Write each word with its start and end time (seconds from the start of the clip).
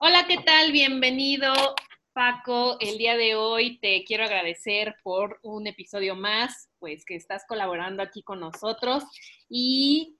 Hola, 0.00 0.26
¿qué 0.28 0.36
tal? 0.38 0.70
Bienvenido, 0.70 1.52
Paco. 2.12 2.76
El 2.78 2.98
día 2.98 3.16
de 3.16 3.34
hoy 3.34 3.80
te 3.80 4.04
quiero 4.04 4.22
agradecer 4.22 4.94
por 5.02 5.40
un 5.42 5.66
episodio 5.66 6.14
más, 6.14 6.70
pues 6.78 7.04
que 7.04 7.16
estás 7.16 7.44
colaborando 7.48 8.00
aquí 8.00 8.22
con 8.22 8.38
nosotros 8.38 9.02
y 9.48 10.16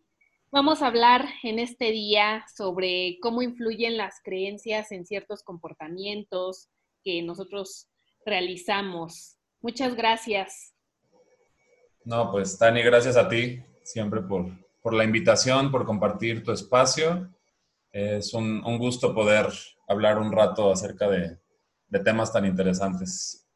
vamos 0.51 0.83
a 0.83 0.89
hablar 0.89 1.27
en 1.45 1.61
este 1.61 1.93
día 1.93 2.45
sobre 2.57 3.19
cómo 3.23 3.41
influyen 3.41 3.97
las 3.97 4.17
creencias 4.25 4.91
en 4.91 5.07
ciertos 5.07 5.45
comportamientos 5.45 6.69
que 7.05 7.23
nosotros 7.23 7.87
realizamos. 8.27 9.37
Muchas 9.61 9.95
gracias. 9.95 10.75
No, 12.05 12.33
pues 12.33 12.59
Tani, 12.59 12.83
gracias 12.83 13.17
a 13.17 13.29
ti 13.29 13.63
siempre 13.85 14.23
por, 14.23 14.51
por 14.83 14.93
la 14.93 15.05
invitación, 15.05 15.71
por 15.71 15.87
compartir 15.87 16.43
tu 16.43 16.51
espacio. 16.51 17.33
Es 17.93 18.35
un, 18.35 18.63
un 18.65 18.79
gusto 18.79 19.15
poder 19.15 19.49
hablar 19.89 20.19
un 20.19 20.33
rato 20.33 20.71
acerca 20.71 21.09
de, 21.09 21.39
de, 21.89 22.01
temas 22.01 22.33
tan 22.33 22.45
interesantes. 22.45 23.49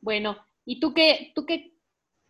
Bueno, 0.00 0.38
¿y 0.64 0.80
tú 0.80 0.94
qué, 0.94 1.32
tú 1.34 1.44
qué 1.44 1.74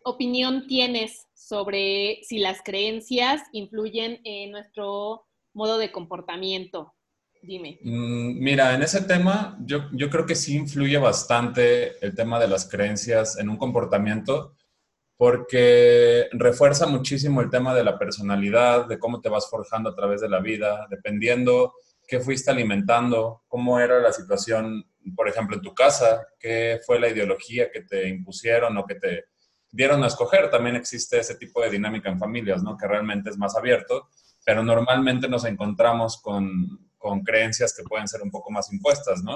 opinión 0.03 0.67
tienes 0.67 1.27
sobre 1.33 2.19
si 2.23 2.39
las 2.39 2.61
creencias 2.61 3.41
influyen 3.53 4.19
en 4.23 4.51
nuestro 4.51 5.25
modo 5.53 5.77
de 5.77 5.91
comportamiento? 5.91 6.93
Dime. 7.41 7.79
Mm, 7.83 8.39
mira, 8.39 8.75
en 8.75 8.83
ese 8.83 9.01
tema 9.01 9.57
yo, 9.65 9.89
yo 9.93 10.09
creo 10.09 10.25
que 10.25 10.35
sí 10.35 10.55
influye 10.55 10.97
bastante 10.97 11.97
el 12.05 12.13
tema 12.13 12.39
de 12.39 12.49
las 12.49 12.69
creencias 12.69 13.37
en 13.37 13.49
un 13.49 13.57
comportamiento 13.57 14.55
porque 15.19 16.29
refuerza 16.31 16.87
muchísimo 16.87 17.41
el 17.41 17.49
tema 17.49 17.75
de 17.75 17.83
la 17.83 17.99
personalidad, 17.99 18.87
de 18.87 18.97
cómo 18.97 19.19
te 19.19 19.27
vas 19.27 19.49
forjando 19.49 19.89
a 19.89 19.93
través 19.93 20.21
de 20.21 20.29
la 20.29 20.39
vida, 20.39 20.87
dependiendo 20.89 21.73
qué 22.07 22.21
fuiste 22.21 22.51
alimentando, 22.51 23.43
cómo 23.49 23.81
era 23.81 23.99
la 23.99 24.13
situación, 24.13 24.89
por 25.17 25.27
ejemplo, 25.27 25.57
en 25.57 25.61
tu 25.61 25.75
casa, 25.75 26.25
qué 26.39 26.79
fue 26.85 27.01
la 27.01 27.09
ideología 27.09 27.69
que 27.69 27.81
te 27.81 28.07
impusieron 28.07 28.77
o 28.77 28.85
que 28.85 28.95
te 28.95 29.25
dieron 29.69 30.05
a 30.05 30.07
escoger. 30.07 30.49
También 30.49 30.77
existe 30.77 31.19
ese 31.19 31.35
tipo 31.35 31.61
de 31.61 31.69
dinámica 31.69 32.09
en 32.09 32.17
familias, 32.17 32.63
¿no? 32.63 32.77
Que 32.77 32.87
realmente 32.87 33.29
es 33.29 33.37
más 33.37 33.57
abierto, 33.57 34.07
pero 34.45 34.63
normalmente 34.63 35.27
nos 35.27 35.43
encontramos 35.43 36.21
con, 36.21 36.87
con 36.97 37.23
creencias 37.23 37.75
que 37.75 37.83
pueden 37.83 38.07
ser 38.07 38.21
un 38.21 38.31
poco 38.31 38.51
más 38.51 38.71
impuestas, 38.71 39.21
¿no? 39.21 39.33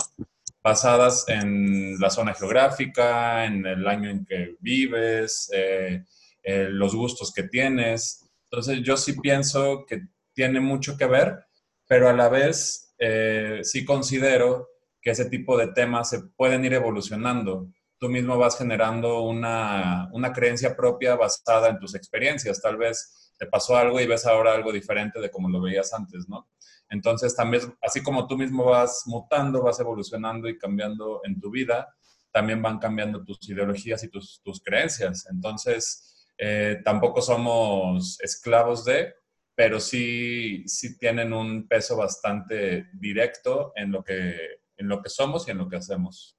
Basadas 0.64 1.25
en 1.28 2.00
la 2.00 2.09
zona 2.09 2.33
geográfica, 2.33 3.45
en 3.45 3.66
el 3.66 3.86
año 3.86 4.09
en 4.09 4.25
que 4.25 4.56
vives, 4.61 5.50
eh, 5.53 6.06
eh, 6.42 6.67
los 6.69 6.95
gustos 6.95 7.33
que 7.33 7.44
tienes. 7.44 8.30
Entonces 8.45 8.80
yo 8.81 8.95
sí 8.95 9.14
pienso 9.14 9.86
que 9.86 10.03
tiene 10.34 10.61
mucho 10.61 10.97
que 10.97 11.06
ver, 11.06 11.45
pero 11.86 12.08
a 12.08 12.14
la 12.14 12.30
vez 12.30 12.94
eh, 12.97 13.59
sí 13.64 13.84
considero 13.84 14.69
que 15.02 15.11
ese 15.11 15.25
tipo 15.25 15.58
de 15.58 15.67
temas 15.67 16.09
se 16.09 16.22
pueden 16.38 16.64
ir 16.64 16.73
evolucionando. 16.73 17.67
Tú 17.97 18.08
mismo 18.08 18.38
vas 18.38 18.58
generando 18.58 19.22
una, 19.23 20.09
una 20.14 20.31
creencia 20.31 20.75
propia 20.78 21.16
basada 21.16 21.69
en 21.69 21.80
tus 21.80 21.94
experiencias. 21.94 22.61
Tal 22.61 22.78
vez 22.78 23.31
te 23.38 23.47
pasó 23.47 23.75
algo 23.75 24.00
y 24.00 24.08
ves 24.08 24.25
ahora 24.25 24.53
algo 24.53 24.72
diferente 24.72 25.19
de 25.19 25.30
como 25.30 25.50
lo 25.50 25.61
veías 25.61 25.94
antes, 25.94 26.28
¿no? 26.30 26.47
Entonces, 26.94 27.36
también, 27.36 27.63
así 27.81 28.03
como 28.03 28.27
tú 28.27 28.38
mismo 28.38 28.66
vas 28.66 29.02
mutando, 29.08 29.63
vas 29.63 29.80
evolucionando 29.80 30.47
y 30.47 30.59
cambiando 30.59 31.22
en 31.23 31.39
tu 31.39 31.50
vida, 31.50 31.91
también 32.31 32.61
van 32.61 32.77
cambiando 32.77 33.25
tus 33.25 33.50
ideologías 33.50 34.03
y 34.03 34.09
tus, 34.09 34.61
creencias. 34.63 35.25
Entonces, 35.27 36.27
eh, 36.38 36.81
tampoco 36.85 37.19
somos 37.23 38.19
esclavos 38.22 38.85
de, 38.85 39.11
pero 39.55 39.80
sí, 39.80 40.67
sí 40.67 40.95
tienen 41.00 41.33
un 41.33 41.67
peso 41.67 41.97
bastante 41.97 42.85
directo 42.94 43.73
en 43.75 43.91
lo, 43.91 44.03
que, 44.03 44.38
en 44.78 44.88
lo 44.88 45.02
que 45.02 45.09
somos 45.09 45.47
y 45.47 45.52
en 45.52 45.57
lo 45.57 45.67
que 45.67 45.78
hacemos. 45.78 46.38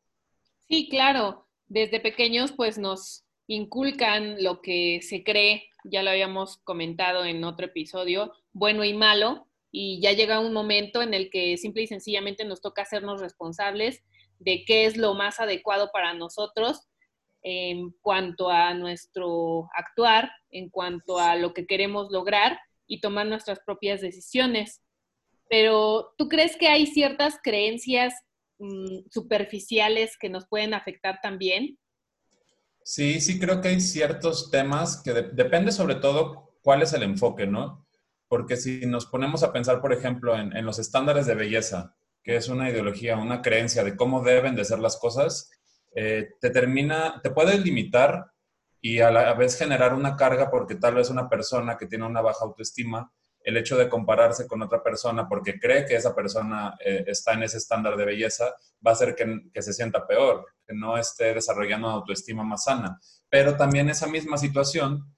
Sí, 0.69 0.89
claro. 0.89 1.49
Desde 1.67 1.99
pequeños, 1.99 2.53
pues 2.53 2.79
nos 2.79 3.25
inculcan 3.49 4.41
lo 4.41 4.61
que 4.63 5.01
se 5.03 5.25
cree, 5.25 5.65
ya 5.83 6.05
lo 6.05 6.11
habíamos 6.11 6.59
comentado 6.59 7.25
en 7.25 7.43
otro 7.43 7.67
episodio, 7.67 8.33
bueno 8.53 8.85
y 8.85 8.95
malo, 8.95 9.49
y 9.77 10.01
ya 10.01 10.13
llega 10.13 10.39
un 10.39 10.53
momento 10.53 11.03
en 11.03 11.15
el 11.15 11.31
que 11.31 11.57
simple 11.57 11.83
y 11.83 11.89
sencillamente 11.89 12.45
nos 12.45 12.61
toca 12.61 12.83
hacernos 12.83 13.21
responsables 13.21 14.05
de 14.39 14.63
qué 14.65 14.85
es 14.85 14.97
lo 14.97 15.15
más 15.15 15.41
adecuado 15.41 15.91
para 15.93 16.15
nosotros 16.15 16.87
en 17.43 17.91
cuanto 18.01 18.51
a 18.51 18.73
nuestro 18.75 19.69
actuar, 19.77 20.31
en 20.53 20.71
cuanto 20.71 21.19
a 21.19 21.35
lo 21.35 21.53
que 21.55 21.67
queremos 21.67 22.13
lograr 22.13 22.57
y 22.87 23.01
tomar 23.01 23.27
nuestras 23.27 23.59
propias 23.67 24.01
decisiones. 24.01 24.81
Pero 25.51 26.15
¿tú 26.17 26.29
crees 26.29 26.57
que 26.57 26.69
hay 26.69 26.87
ciertas 26.87 27.41
creencias 27.43 28.15
mm, 28.61 29.11
superficiales 29.11 30.17
que 30.21 30.29
nos 30.29 30.47
pueden 30.47 30.73
afectar 30.73 31.19
también? 31.21 31.81
Sí, 32.85 33.21
sí 33.21 33.41
creo 33.41 33.61
que 33.61 33.69
hay 33.69 33.81
ciertos 33.81 34.53
temas 34.53 35.03
que 35.03 35.11
depende 35.13 35.73
sobre 35.73 35.97
todo 35.97 36.55
cuál 36.63 36.83
es 36.83 36.93
el 36.93 37.03
enfoque, 37.03 37.49
¿no? 37.49 37.84
Porque 38.35 38.57
si 38.57 38.85
nos 38.85 39.07
ponemos 39.07 39.45
a 39.45 39.53
pensar, 39.53 39.81
por 39.81 39.93
ejemplo, 39.93 40.37
en, 40.37 40.67
los 40.67 40.81
estándares 40.81 41.25
de 41.25 41.37
belleza, 41.37 41.95
que 42.21 42.35
es 42.35 42.49
una 42.49 42.69
ideología, 42.69 43.17
una 43.17 43.43
creencia 43.43 43.85
de 43.85 43.95
cómo 43.95 44.25
deben 44.25 44.57
de 44.57 44.65
ser 44.65 44.81
las 44.81 44.97
cosas, 44.97 45.53
eh, 45.95 46.31
te 46.41 46.51
termina, 46.51 47.21
te 47.23 47.31
puede 47.31 47.57
limitar 47.61 48.33
y 48.81 48.99
a 48.99 49.13
la 49.13 49.33
vez 49.35 49.57
generar 49.57 49.95
una 49.95 50.17
carga 50.17 50.51
porque 50.51 50.75
tal 50.75 50.97
vez 50.97 51.11
una 51.11 51.29
persona 51.29 51.77
que 51.79 51.87
tiene 51.87 52.07
una 52.07 52.23
baja 52.23 52.45
autoestima, 52.45 53.13
el 53.39 53.57
hecho 53.57 53.77
de 53.77 53.89
compararse 53.89 54.49
con 54.49 54.61
otra 54.63 54.83
persona 54.83 55.29
porque 55.29 55.61
cree 55.61 55.87
que 55.87 55.95
esa 55.95 56.13
persona 56.13 56.75
eh, 56.85 57.05
está 57.07 57.35
en 57.35 57.45
ese 57.45 57.59
estándar 57.59 57.97
de 57.97 58.05
belleza, 58.05 58.47
va 58.85 58.91
a 58.91 58.95
hacer 58.95 59.15
que, 59.15 59.43
que, 59.53 59.63
se 59.63 59.73
sienta 59.73 60.09
peor, 60.09 60.45
que 60.67 60.75
no 60.75 60.99
esté 60.99 61.35
desarrollando 61.35 61.87
una 61.87 61.97
autoestima 61.99 62.43
más 62.43 62.65
sana. 62.65 62.99
Pero 63.29 63.57
también 63.57 63.91
esa 63.91 64.09
misma 64.09 64.39
situación 64.39 65.14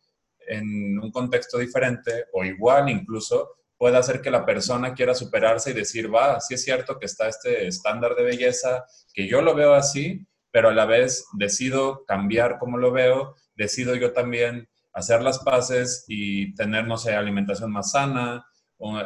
en 0.47 0.99
un 0.99 1.11
contexto 1.11 1.59
diferente 1.59 2.27
o 2.33 2.45
igual 2.45 2.89
incluso 2.89 3.51
puede 3.79 3.97
hacer 3.97 4.23
que 4.23 4.31
la 4.31 4.45
persona 4.45 4.95
quiera 4.95 5.15
superarse 5.15 5.71
y 5.71 5.75
decir, 5.75 6.13
va, 6.13 6.41
sí 6.41 6.55
es 6.55 6.63
cierto 6.63 6.99
que 6.99 7.07
está 7.07 7.29
este 7.29 7.67
estándar 7.67 8.15
de 8.15 8.25
belleza, 8.25 8.85
que 9.13 9.29
yo 9.29 9.43
lo 9.43 9.55
veo 9.55 9.75
así, 9.75 10.27
pero 10.51 10.71
a 10.71 10.75
la 10.75 10.87
vez 10.87 11.27
decido 11.35 12.05
cambiar 12.07 12.59
como 12.59 12.79
lo 12.79 12.91
veo, 12.91 13.35
decido 13.55 13.95
yo 13.95 14.13
también 14.13 14.69
hacer 14.95 15.23
las 15.23 15.41
paces 15.41 16.05
y 16.09 16.55
tener, 16.55 16.87
no 16.87 16.97
sé, 16.97 17.15
alimentación 17.15 17.71
más 17.71 17.91
sana, 17.91 18.47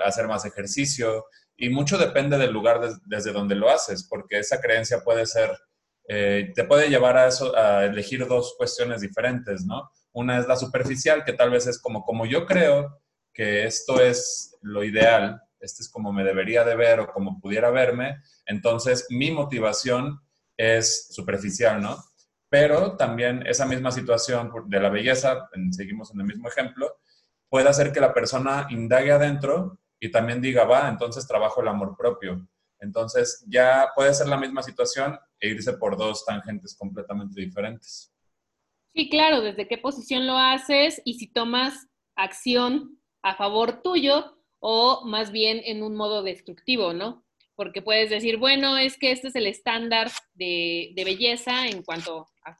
hacer 0.05 0.29
más 0.29 0.45
ejercicio. 0.45 1.27
Y 1.57 1.69
mucho 1.69 1.99
depende 1.99 2.39
del 2.39 2.53
lugar 2.53 2.81
desde 3.05 3.33
donde 3.33 3.57
lo 3.57 3.69
haces, 3.69 4.07
porque 4.09 4.39
esa 4.39 4.61
creencia 4.61 5.01
puede 5.05 5.27
ser, 5.27 5.51
eh, 6.09 6.53
te 6.55 6.65
puede 6.65 6.89
llevar 6.89 7.17
a 7.17 7.27
eso, 7.27 7.57
a 7.57 7.85
elegir 7.85 8.27
dos 8.29 8.55
cuestiones 8.57 9.01
diferentes, 9.01 9.65
¿no? 9.67 9.91
Una 10.13 10.39
es 10.39 10.47
la 10.47 10.57
superficial, 10.57 11.25
que 11.25 11.33
tal 11.33 11.51
vez 11.51 11.67
es 11.67 11.81
como, 11.81 12.05
como 12.05 12.27
yo 12.27 12.47
creo 12.47 13.01
que 13.33 13.65
esto 13.65 14.01
es 14.01 14.57
lo 14.63 14.85
ideal, 14.85 15.43
este 15.61 15.83
es 15.83 15.89
como 15.89 16.13
me 16.13 16.25
debería 16.25 16.65
de 16.65 16.75
ver 16.75 17.01
o 17.01 17.13
como 17.13 17.41
pudiera 17.41 17.71
verme, 17.71 18.21
entonces 18.47 19.07
mi 19.11 19.31
motivación 19.31 20.21
es 20.57 21.09
superficial, 21.11 21.81
¿no? 21.81 22.03
Pero 22.49 22.97
también 22.97 23.47
esa 23.47 23.67
misma 23.67 23.93
situación 23.93 24.51
de 24.67 24.81
la 24.81 24.89
belleza, 24.89 25.49
seguimos 25.71 26.13
en 26.13 26.21
el 26.21 26.27
mismo 26.27 26.49
ejemplo, 26.49 26.99
puede 27.49 27.69
hacer 27.69 27.93
que 27.93 28.01
la 28.01 28.13
persona 28.13 28.67
indague 28.71 29.13
adentro 29.13 29.79
y 30.01 30.11
también 30.11 30.41
diga, 30.41 30.65
va, 30.65 30.89
entonces 30.89 31.27
trabajo 31.27 31.61
el 31.61 31.69
amor 31.69 31.97
propio. 31.97 32.47
Entonces 32.81 33.45
ya 33.47 33.91
puede 33.95 34.15
ser 34.15 34.29
la 34.29 34.39
misma 34.39 34.63
situación 34.63 35.19
e 35.39 35.49
irse 35.49 35.75
por 35.75 35.97
dos 35.97 36.25
tangentes 36.25 36.75
completamente 36.75 37.41
diferentes. 37.41 38.13
Sí, 38.95 39.09
claro, 39.09 39.41
desde 39.41 39.69
qué 39.69 39.79
posición 39.79 40.27
lo 40.27 40.37
haces 40.37 41.01
y 41.05 41.15
si 41.15 41.29
tomas 41.29 41.87
acción 42.17 42.99
a 43.23 43.37
favor 43.37 43.83
tuyo 43.83 44.37
o 44.59 45.03
más 45.05 45.31
bien 45.31 45.61
en 45.65 45.83
un 45.83 45.95
modo 45.95 46.23
destructivo, 46.23 46.93
¿no? 46.93 47.25
Porque 47.55 47.83
puedes 47.83 48.11
decir, 48.11 48.37
bueno, 48.37 48.77
es 48.77 48.99
que 48.99 49.13
este 49.13 49.29
es 49.29 49.37
el 49.37 49.47
estándar 49.47 50.11
de, 50.35 50.93
belleza 50.97 51.69
en 51.69 51.83
cuanto 51.83 52.27
a 52.45 52.59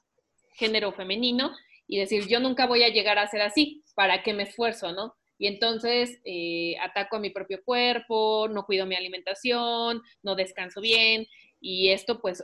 género 0.53 0.93
femenino 0.93 1.51
y 1.85 1.97
decir, 1.99 2.27
yo 2.27 2.39
nunca 2.39 2.65
voy 2.65 2.83
a 2.83 2.89
llegar 2.89 3.19
a 3.19 3.27
ser 3.27 3.41
así, 3.41 3.83
¿para 3.93 4.23
qué 4.23 4.33
me 4.33 4.43
esfuerzo, 4.43 4.93
no? 4.93 5.15
Y 5.37 5.47
entonces 5.47 6.21
eh, 6.23 6.75
ataco 6.79 7.17
a 7.17 7.19
mi 7.19 7.31
propio 7.31 7.61
cuerpo, 7.63 8.47
no 8.47 8.65
cuido 8.65 8.85
mi 8.85 8.95
alimentación, 8.95 10.01
no 10.23 10.35
descanso 10.35 10.79
bien 10.79 11.27
y 11.59 11.89
esto 11.89 12.21
pues 12.21 12.43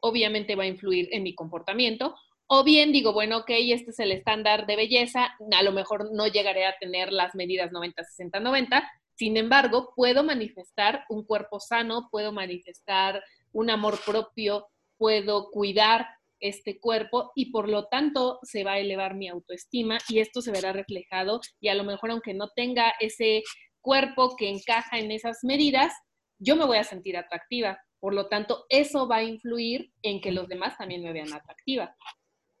obviamente 0.00 0.56
va 0.56 0.64
a 0.64 0.68
influir 0.68 1.08
en 1.12 1.22
mi 1.22 1.34
comportamiento 1.34 2.16
o 2.48 2.64
bien 2.64 2.92
digo, 2.92 3.12
bueno, 3.12 3.38
ok, 3.38 3.50
este 3.50 3.90
es 3.90 3.98
el 4.00 4.10
estándar 4.10 4.66
de 4.66 4.76
belleza, 4.76 5.36
a 5.52 5.62
lo 5.62 5.72
mejor 5.72 6.10
no 6.12 6.26
llegaré 6.26 6.66
a 6.66 6.76
tener 6.78 7.12
las 7.12 7.34
medidas 7.34 7.70
90, 7.72 8.02
60, 8.02 8.40
90, 8.40 8.90
sin 9.14 9.36
embargo, 9.36 9.92
puedo 9.94 10.22
manifestar 10.22 11.04
un 11.08 11.24
cuerpo 11.24 11.60
sano, 11.60 12.08
puedo 12.10 12.32
manifestar 12.32 13.22
un 13.52 13.68
amor 13.68 13.98
propio, 14.06 14.68
puedo 14.96 15.50
cuidar 15.50 16.06
este 16.40 16.78
cuerpo 16.78 17.32
y 17.34 17.50
por 17.50 17.68
lo 17.68 17.86
tanto 17.88 18.38
se 18.42 18.62
va 18.64 18.72
a 18.72 18.78
elevar 18.78 19.14
mi 19.14 19.28
autoestima 19.28 19.98
y 20.08 20.20
esto 20.20 20.40
se 20.40 20.52
verá 20.52 20.72
reflejado 20.72 21.40
y 21.60 21.68
a 21.68 21.74
lo 21.74 21.82
mejor 21.82 22.12
aunque 22.12 22.32
no 22.32 22.48
tenga 22.54 22.94
ese 23.00 23.42
cuerpo 23.80 24.36
que 24.36 24.48
encaja 24.48 24.98
en 24.98 25.10
esas 25.10 25.38
medidas, 25.42 25.92
yo 26.38 26.56
me 26.56 26.64
voy 26.64 26.78
a 26.78 26.84
sentir 26.84 27.16
atractiva. 27.16 27.80
Por 28.00 28.14
lo 28.14 28.28
tanto, 28.28 28.66
eso 28.68 29.08
va 29.08 29.16
a 29.16 29.24
influir 29.24 29.90
en 30.02 30.20
que 30.20 30.30
los 30.30 30.46
demás 30.46 30.76
también 30.78 31.02
me 31.02 31.12
vean 31.12 31.32
atractiva. 31.32 31.96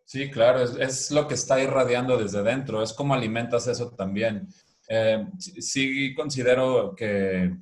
Sí, 0.08 0.30
claro, 0.30 0.62
es, 0.62 1.10
lo 1.10 1.28
que 1.28 1.34
está 1.34 1.60
irradiando 1.60 2.16
desde 2.16 2.42
dentro, 2.42 2.82
es 2.82 2.94
como 2.94 3.12
alimentas 3.12 3.66
eso 3.66 3.90
también. 3.90 4.48
Eh, 4.88 5.26
sí 5.36 6.14
considero 6.14 6.94
que 6.96 7.54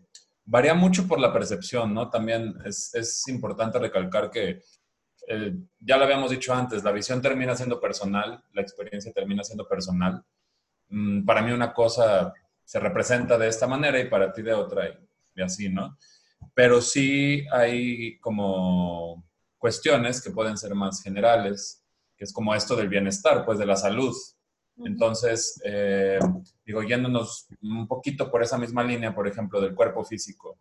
varía 0.44 0.72
mucho 0.72 1.08
por 1.08 1.18
la 1.18 1.32
percepción, 1.32 1.92
¿no? 1.92 2.08
También 2.08 2.54
es, 2.64 3.24
importante 3.26 3.80
recalcar 3.80 4.30
que, 4.30 4.60
eh, 5.26 5.56
ya 5.80 5.96
lo 5.96 6.04
habíamos 6.04 6.30
dicho 6.30 6.54
antes, 6.54 6.84
la 6.84 6.92
visión 6.92 7.20
termina 7.20 7.56
siendo 7.56 7.80
personal, 7.80 8.40
la 8.52 8.62
experiencia 8.62 9.12
termina 9.12 9.42
siendo 9.42 9.66
personal. 9.66 10.24
Mm, 10.90 11.24
para 11.24 11.42
mí 11.42 11.50
una 11.50 11.72
cosa 11.72 12.32
se 12.64 12.78
representa 12.78 13.36
de 13.36 13.48
esta 13.48 13.66
manera 13.66 13.98
y 13.98 14.08
para 14.08 14.32
ti 14.32 14.42
de 14.42 14.52
otra 14.54 14.88
y, 15.34 15.42
así, 15.42 15.68
¿no? 15.68 15.98
Pero 16.54 16.80
sí 16.80 17.44
hay 17.50 18.20
como 18.20 19.24
cuestiones 19.58 20.22
que 20.22 20.30
pueden 20.30 20.56
ser 20.56 20.76
más 20.76 21.02
generales, 21.02 21.82
que 22.16 22.24
es 22.24 22.32
como 22.32 22.54
esto 22.54 22.76
del 22.76 22.88
bienestar, 22.88 23.44
pues 23.44 23.58
de 23.58 23.66
la 23.66 23.76
salud. 23.76 24.14
Entonces, 24.84 25.60
eh, 25.64 26.18
digo, 26.64 26.82
yéndonos 26.82 27.48
un 27.62 27.86
poquito 27.88 28.30
por 28.30 28.42
esa 28.42 28.58
misma 28.58 28.82
línea, 28.82 29.14
por 29.14 29.26
ejemplo, 29.26 29.60
del 29.60 29.74
cuerpo 29.74 30.04
físico, 30.04 30.58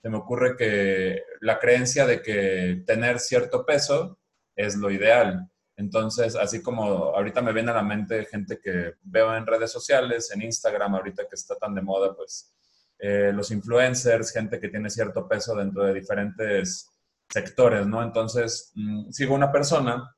se 0.00 0.08
me 0.08 0.16
ocurre 0.16 0.56
que 0.56 1.22
la 1.40 1.60
creencia 1.60 2.06
de 2.06 2.22
que 2.22 2.82
tener 2.86 3.20
cierto 3.20 3.64
peso 3.64 4.18
es 4.56 4.76
lo 4.76 4.90
ideal. 4.90 5.48
Entonces, 5.76 6.34
así 6.34 6.60
como 6.60 6.84
ahorita 7.14 7.40
me 7.40 7.52
viene 7.52 7.70
a 7.70 7.74
la 7.74 7.82
mente 7.82 8.24
gente 8.26 8.58
que 8.62 8.94
veo 9.02 9.34
en 9.36 9.46
redes 9.46 9.70
sociales, 9.70 10.30
en 10.32 10.42
Instagram, 10.42 10.96
ahorita 10.96 11.28
que 11.28 11.36
está 11.36 11.54
tan 11.56 11.74
de 11.74 11.82
moda, 11.82 12.14
pues 12.14 12.52
eh, 12.98 13.32
los 13.32 13.50
influencers, 13.50 14.32
gente 14.32 14.60
que 14.60 14.68
tiene 14.68 14.90
cierto 14.90 15.26
peso 15.28 15.54
dentro 15.54 15.84
de 15.84 15.94
diferentes 15.94 16.88
sectores, 17.28 17.86
¿no? 17.86 18.02
Entonces, 18.02 18.72
mm, 18.74 19.10
sigo 19.10 19.34
una 19.34 19.50
persona 19.50 20.14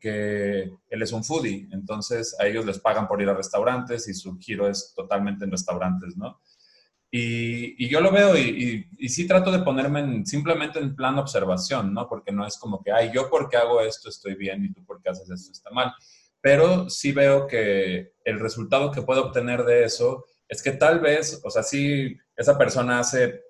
que 0.00 0.70
él 0.88 1.02
es 1.02 1.12
un 1.12 1.22
foodie, 1.22 1.68
entonces 1.72 2.34
a 2.40 2.46
ellos 2.46 2.64
les 2.64 2.78
pagan 2.78 3.06
por 3.06 3.20
ir 3.20 3.28
a 3.28 3.34
restaurantes 3.34 4.08
y 4.08 4.14
su 4.14 4.38
giro 4.38 4.68
es 4.68 4.92
totalmente 4.96 5.44
en 5.44 5.50
restaurantes, 5.50 6.16
¿no? 6.16 6.40
Y, 7.12 7.88
yo 7.88 8.00
lo 8.00 8.12
veo 8.12 8.38
y, 8.38 8.88
y, 8.98 9.08
sí 9.08 9.26
trato 9.26 9.50
de 9.50 9.60
ponerme 9.60 10.24
simplemente 10.24 10.78
en 10.78 10.94
plan 10.94 11.18
observación, 11.18 11.92
¿no? 11.92 12.08
Porque 12.08 12.30
no 12.30 12.46
es 12.46 12.56
como 12.56 12.82
que, 12.82 12.92
ay, 12.92 13.10
yo 13.12 13.28
porque 13.28 13.56
hago 13.56 13.80
esto 13.80 14.08
estoy 14.08 14.36
bien 14.36 14.64
y 14.64 14.72
tú 14.72 14.84
porque 14.86 15.10
haces 15.10 15.28
esto 15.28 15.50
está 15.50 15.70
mal. 15.70 15.92
Pero 16.40 16.88
sí 16.88 17.10
veo 17.10 17.48
que 17.48 18.12
el 18.24 18.38
resultado 18.38 18.92
que 18.92 19.02
puedo 19.02 19.26
obtener 19.26 19.64
de 19.64 19.84
eso 19.84 20.24
es 20.48 20.62
que 20.62 20.72
tal 20.72 21.00
vez, 21.00 21.40
o 21.44 21.50
sea, 21.50 21.62
sí, 21.64 22.16
esa 22.36 22.56
persona 22.56 23.00
hace 23.00 23.42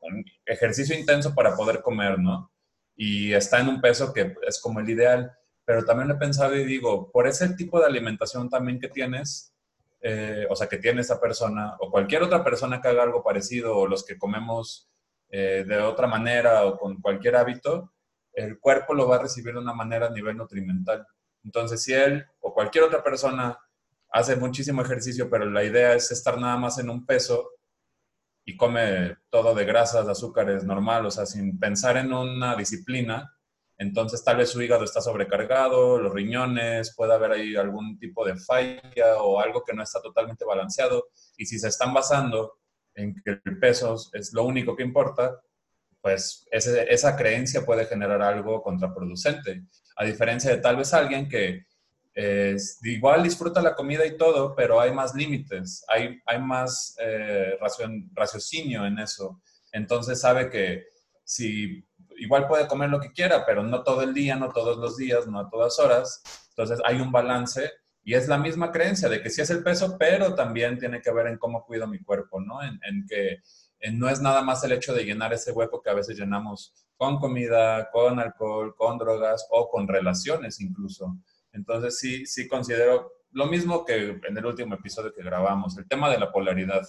ejercicio 0.46 0.98
intenso 0.98 1.34
para 1.34 1.54
poder 1.54 1.82
comer, 1.82 2.18
¿no? 2.18 2.50
Y 2.96 3.32
está 3.32 3.60
en 3.60 3.68
un 3.68 3.80
peso 3.80 4.12
que 4.12 4.34
es 4.46 4.60
como 4.60 4.80
el 4.80 4.88
ideal 4.88 5.32
pero 5.70 5.84
también 5.84 6.10
he 6.10 6.16
pensado 6.16 6.56
y 6.56 6.64
digo, 6.64 7.12
por 7.12 7.28
ese 7.28 7.48
tipo 7.50 7.78
de 7.78 7.86
alimentación 7.86 8.48
también 8.48 8.80
que 8.80 8.88
tienes, 8.88 9.54
eh, 10.00 10.44
o 10.50 10.56
sea, 10.56 10.66
que 10.66 10.78
tiene 10.78 11.00
esa 11.00 11.20
persona, 11.20 11.76
o 11.78 11.92
cualquier 11.92 12.24
otra 12.24 12.42
persona 12.42 12.80
que 12.80 12.88
haga 12.88 13.04
algo 13.04 13.22
parecido, 13.22 13.76
o 13.76 13.86
los 13.86 14.04
que 14.04 14.18
comemos 14.18 14.90
eh, 15.28 15.64
de 15.64 15.78
otra 15.78 16.08
manera 16.08 16.64
o 16.64 16.76
con 16.76 17.00
cualquier 17.00 17.36
hábito, 17.36 17.92
el 18.32 18.58
cuerpo 18.58 18.94
lo 18.94 19.06
va 19.06 19.14
a 19.14 19.22
recibir 19.22 19.54
de 19.54 19.60
una 19.60 19.72
manera 19.72 20.08
a 20.08 20.10
nivel 20.10 20.36
nutrimental. 20.38 21.06
Entonces, 21.44 21.84
si 21.84 21.92
él 21.92 22.26
o 22.40 22.52
cualquier 22.52 22.82
otra 22.82 23.04
persona 23.04 23.56
hace 24.10 24.34
muchísimo 24.34 24.82
ejercicio, 24.82 25.30
pero 25.30 25.48
la 25.48 25.62
idea 25.62 25.94
es 25.94 26.10
estar 26.10 26.36
nada 26.36 26.56
más 26.56 26.80
en 26.80 26.90
un 26.90 27.06
peso 27.06 27.48
y 28.44 28.56
come 28.56 29.18
todo 29.30 29.54
de 29.54 29.66
grasas, 29.66 30.04
de 30.04 30.10
azúcares, 30.10 30.64
normal, 30.64 31.06
o 31.06 31.12
sea, 31.12 31.26
sin 31.26 31.60
pensar 31.60 31.96
en 31.96 32.12
una 32.12 32.56
disciplina, 32.56 33.36
entonces 33.80 34.22
tal 34.22 34.36
vez 34.36 34.50
su 34.50 34.60
hígado 34.60 34.84
está 34.84 35.00
sobrecargado, 35.00 35.98
los 35.98 36.12
riñones, 36.12 36.94
puede 36.94 37.14
haber 37.14 37.32
ahí 37.32 37.56
algún 37.56 37.98
tipo 37.98 38.26
de 38.26 38.36
falla 38.36 39.16
o 39.22 39.40
algo 39.40 39.64
que 39.64 39.72
no 39.72 39.82
está 39.82 40.02
totalmente 40.02 40.44
balanceado. 40.44 41.08
Y 41.38 41.46
si 41.46 41.58
se 41.58 41.68
están 41.68 41.94
basando 41.94 42.58
en 42.94 43.14
que 43.24 43.40
el 43.42 43.58
peso 43.58 43.96
es 44.12 44.34
lo 44.34 44.44
único 44.44 44.76
que 44.76 44.82
importa, 44.82 45.40
pues 46.02 46.46
esa 46.50 47.16
creencia 47.16 47.64
puede 47.64 47.86
generar 47.86 48.20
algo 48.20 48.62
contraproducente. 48.62 49.62
A 49.96 50.04
diferencia 50.04 50.50
de 50.50 50.58
tal 50.58 50.76
vez 50.76 50.92
alguien 50.92 51.26
que 51.26 51.64
igual 52.82 53.22
disfruta 53.22 53.62
la 53.62 53.74
comida 53.74 54.04
y 54.04 54.18
todo, 54.18 54.54
pero 54.54 54.78
hay 54.78 54.92
más 54.92 55.14
límites, 55.14 55.86
hay, 55.88 56.20
hay 56.26 56.38
más 56.38 56.96
eh, 57.00 57.56
raciocinio 58.12 58.84
en 58.84 58.98
eso. 58.98 59.40
Entonces 59.72 60.20
sabe 60.20 60.50
que 60.50 60.84
si 61.24 61.82
igual 62.20 62.46
puede 62.46 62.68
comer 62.68 62.90
lo 62.90 63.00
que 63.00 63.12
quiera, 63.12 63.44
pero 63.44 63.62
no 63.62 63.82
todo 63.82 64.02
el 64.02 64.14
día, 64.14 64.36
no 64.36 64.50
todos 64.50 64.76
los 64.76 64.96
días, 64.96 65.26
no 65.26 65.40
a 65.40 65.50
todas 65.50 65.78
horas. 65.78 66.22
Entonces 66.50 66.78
hay 66.84 67.00
un 67.00 67.10
balance 67.10 67.70
y 68.02 68.14
es 68.14 68.28
la 68.28 68.38
misma 68.38 68.70
creencia 68.70 69.08
de 69.08 69.22
que 69.22 69.30
sí 69.30 69.40
es 69.40 69.50
el 69.50 69.62
peso, 69.62 69.96
pero 69.98 70.34
también 70.34 70.78
tiene 70.78 71.00
que 71.00 71.12
ver 71.12 71.26
en 71.26 71.38
cómo 71.38 71.64
cuido 71.64 71.86
mi 71.86 72.02
cuerpo, 72.02 72.40
¿no? 72.40 72.62
En, 72.62 73.06
que 73.08 73.38
no 73.92 74.08
es 74.08 74.20
nada 74.20 74.42
más 74.42 74.62
el 74.64 74.72
hecho 74.72 74.92
de 74.94 75.04
llenar 75.04 75.32
ese 75.32 75.52
hueco 75.52 75.80
que 75.80 75.90
a 75.90 75.94
veces 75.94 76.18
llenamos 76.18 76.74
con 76.96 77.18
comida, 77.18 77.90
con 77.90 78.18
alcohol, 78.18 78.74
con 78.76 78.98
drogas 78.98 79.46
o 79.50 79.68
con 79.68 79.88
relaciones 79.88 80.60
incluso. 80.60 81.16
Entonces 81.52 81.98
sí, 81.98 82.26
sí 82.26 82.46
considero 82.46 83.12
lo 83.32 83.46
mismo 83.46 83.84
que 83.84 84.20
en 84.26 84.36
el 84.36 84.46
último 84.46 84.74
episodio 84.74 85.14
que 85.14 85.22
grabamos, 85.22 85.78
el 85.78 85.88
tema 85.88 86.10
de 86.10 86.18
la 86.18 86.30
polaridad. 86.30 86.86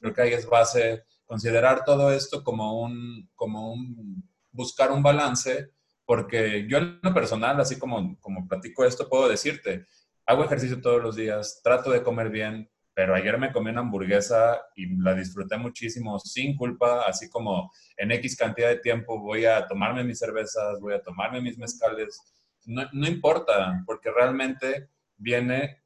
Creo 0.00 0.12
que 0.12 0.22
ahí 0.22 0.32
es 0.32 0.46
base 0.46 1.04
considerar 1.26 1.84
todo 1.84 2.12
esto 2.12 2.42
como 2.42 2.82
un, 2.82 3.30
como 3.34 3.72
un 3.72 4.31
buscar 4.52 4.92
un 4.92 5.02
balance, 5.02 5.70
porque 6.04 6.66
yo 6.68 6.78
en 6.78 7.00
lo 7.02 7.14
personal, 7.14 7.60
así 7.60 7.78
como, 7.78 8.18
como 8.20 8.46
platico 8.46 8.84
esto, 8.84 9.08
puedo 9.08 9.28
decirte, 9.28 9.86
hago 10.26 10.44
ejercicio 10.44 10.80
todos 10.80 11.02
los 11.02 11.16
días, 11.16 11.60
trato 11.62 11.90
de 11.90 12.02
comer 12.02 12.30
bien, 12.30 12.70
pero 12.94 13.14
ayer 13.14 13.38
me 13.38 13.52
comí 13.52 13.70
una 13.70 13.80
hamburguesa 13.80 14.60
y 14.76 14.86
la 14.98 15.14
disfruté 15.14 15.56
muchísimo 15.56 16.18
sin 16.18 16.56
culpa, 16.56 17.04
así 17.06 17.30
como 17.30 17.72
en 17.96 18.12
X 18.12 18.36
cantidad 18.36 18.68
de 18.68 18.78
tiempo 18.78 19.18
voy 19.18 19.46
a 19.46 19.66
tomarme 19.66 20.04
mis 20.04 20.18
cervezas, 20.18 20.78
voy 20.80 20.94
a 20.94 21.02
tomarme 21.02 21.40
mis 21.40 21.56
mezcales, 21.56 22.20
no, 22.66 22.82
no 22.92 23.08
importa, 23.08 23.82
porque 23.86 24.10
realmente 24.10 24.90
viene 25.16 25.82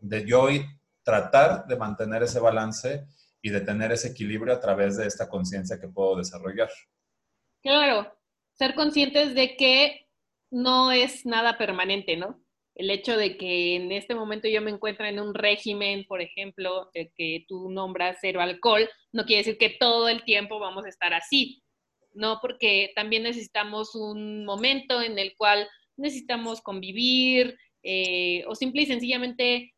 de 0.00 0.24
yo 0.24 0.48
tratar 1.02 1.66
de 1.66 1.76
mantener 1.76 2.22
ese 2.22 2.38
balance 2.38 3.06
y 3.42 3.50
de 3.50 3.60
tener 3.60 3.92
ese 3.92 4.08
equilibrio 4.08 4.52
a 4.52 4.60
través 4.60 4.96
de 4.96 5.06
esta 5.06 5.28
conciencia 5.28 5.78
que 5.80 5.88
puedo 5.88 6.16
desarrollar. 6.16 6.68
Claro, 7.66 8.16
ser 8.52 8.76
conscientes 8.76 9.34
de 9.34 9.56
que 9.56 10.06
no 10.52 10.92
es 10.92 11.26
nada 11.26 11.58
permanente, 11.58 12.16
¿no? 12.16 12.40
El 12.76 12.92
hecho 12.92 13.16
de 13.16 13.36
que 13.36 13.74
en 13.74 13.90
este 13.90 14.14
momento 14.14 14.46
yo 14.46 14.62
me 14.62 14.70
encuentro 14.70 15.04
en 15.04 15.18
un 15.18 15.34
régimen, 15.34 16.04
por 16.06 16.20
ejemplo, 16.20 16.90
de 16.94 17.10
que 17.16 17.44
tú 17.48 17.68
nombras 17.68 18.18
cero 18.20 18.40
alcohol, 18.40 18.88
no 19.10 19.24
quiere 19.24 19.40
decir 19.40 19.58
que 19.58 19.70
todo 19.70 20.08
el 20.08 20.22
tiempo 20.22 20.60
vamos 20.60 20.84
a 20.84 20.88
estar 20.88 21.12
así, 21.12 21.64
¿no? 22.14 22.38
Porque 22.40 22.92
también 22.94 23.24
necesitamos 23.24 23.96
un 23.96 24.44
momento 24.44 25.02
en 25.02 25.18
el 25.18 25.34
cual 25.36 25.68
necesitamos 25.96 26.60
convivir 26.60 27.58
eh, 27.82 28.44
o 28.46 28.54
simple 28.54 28.82
y 28.82 28.86
sencillamente 28.86 29.74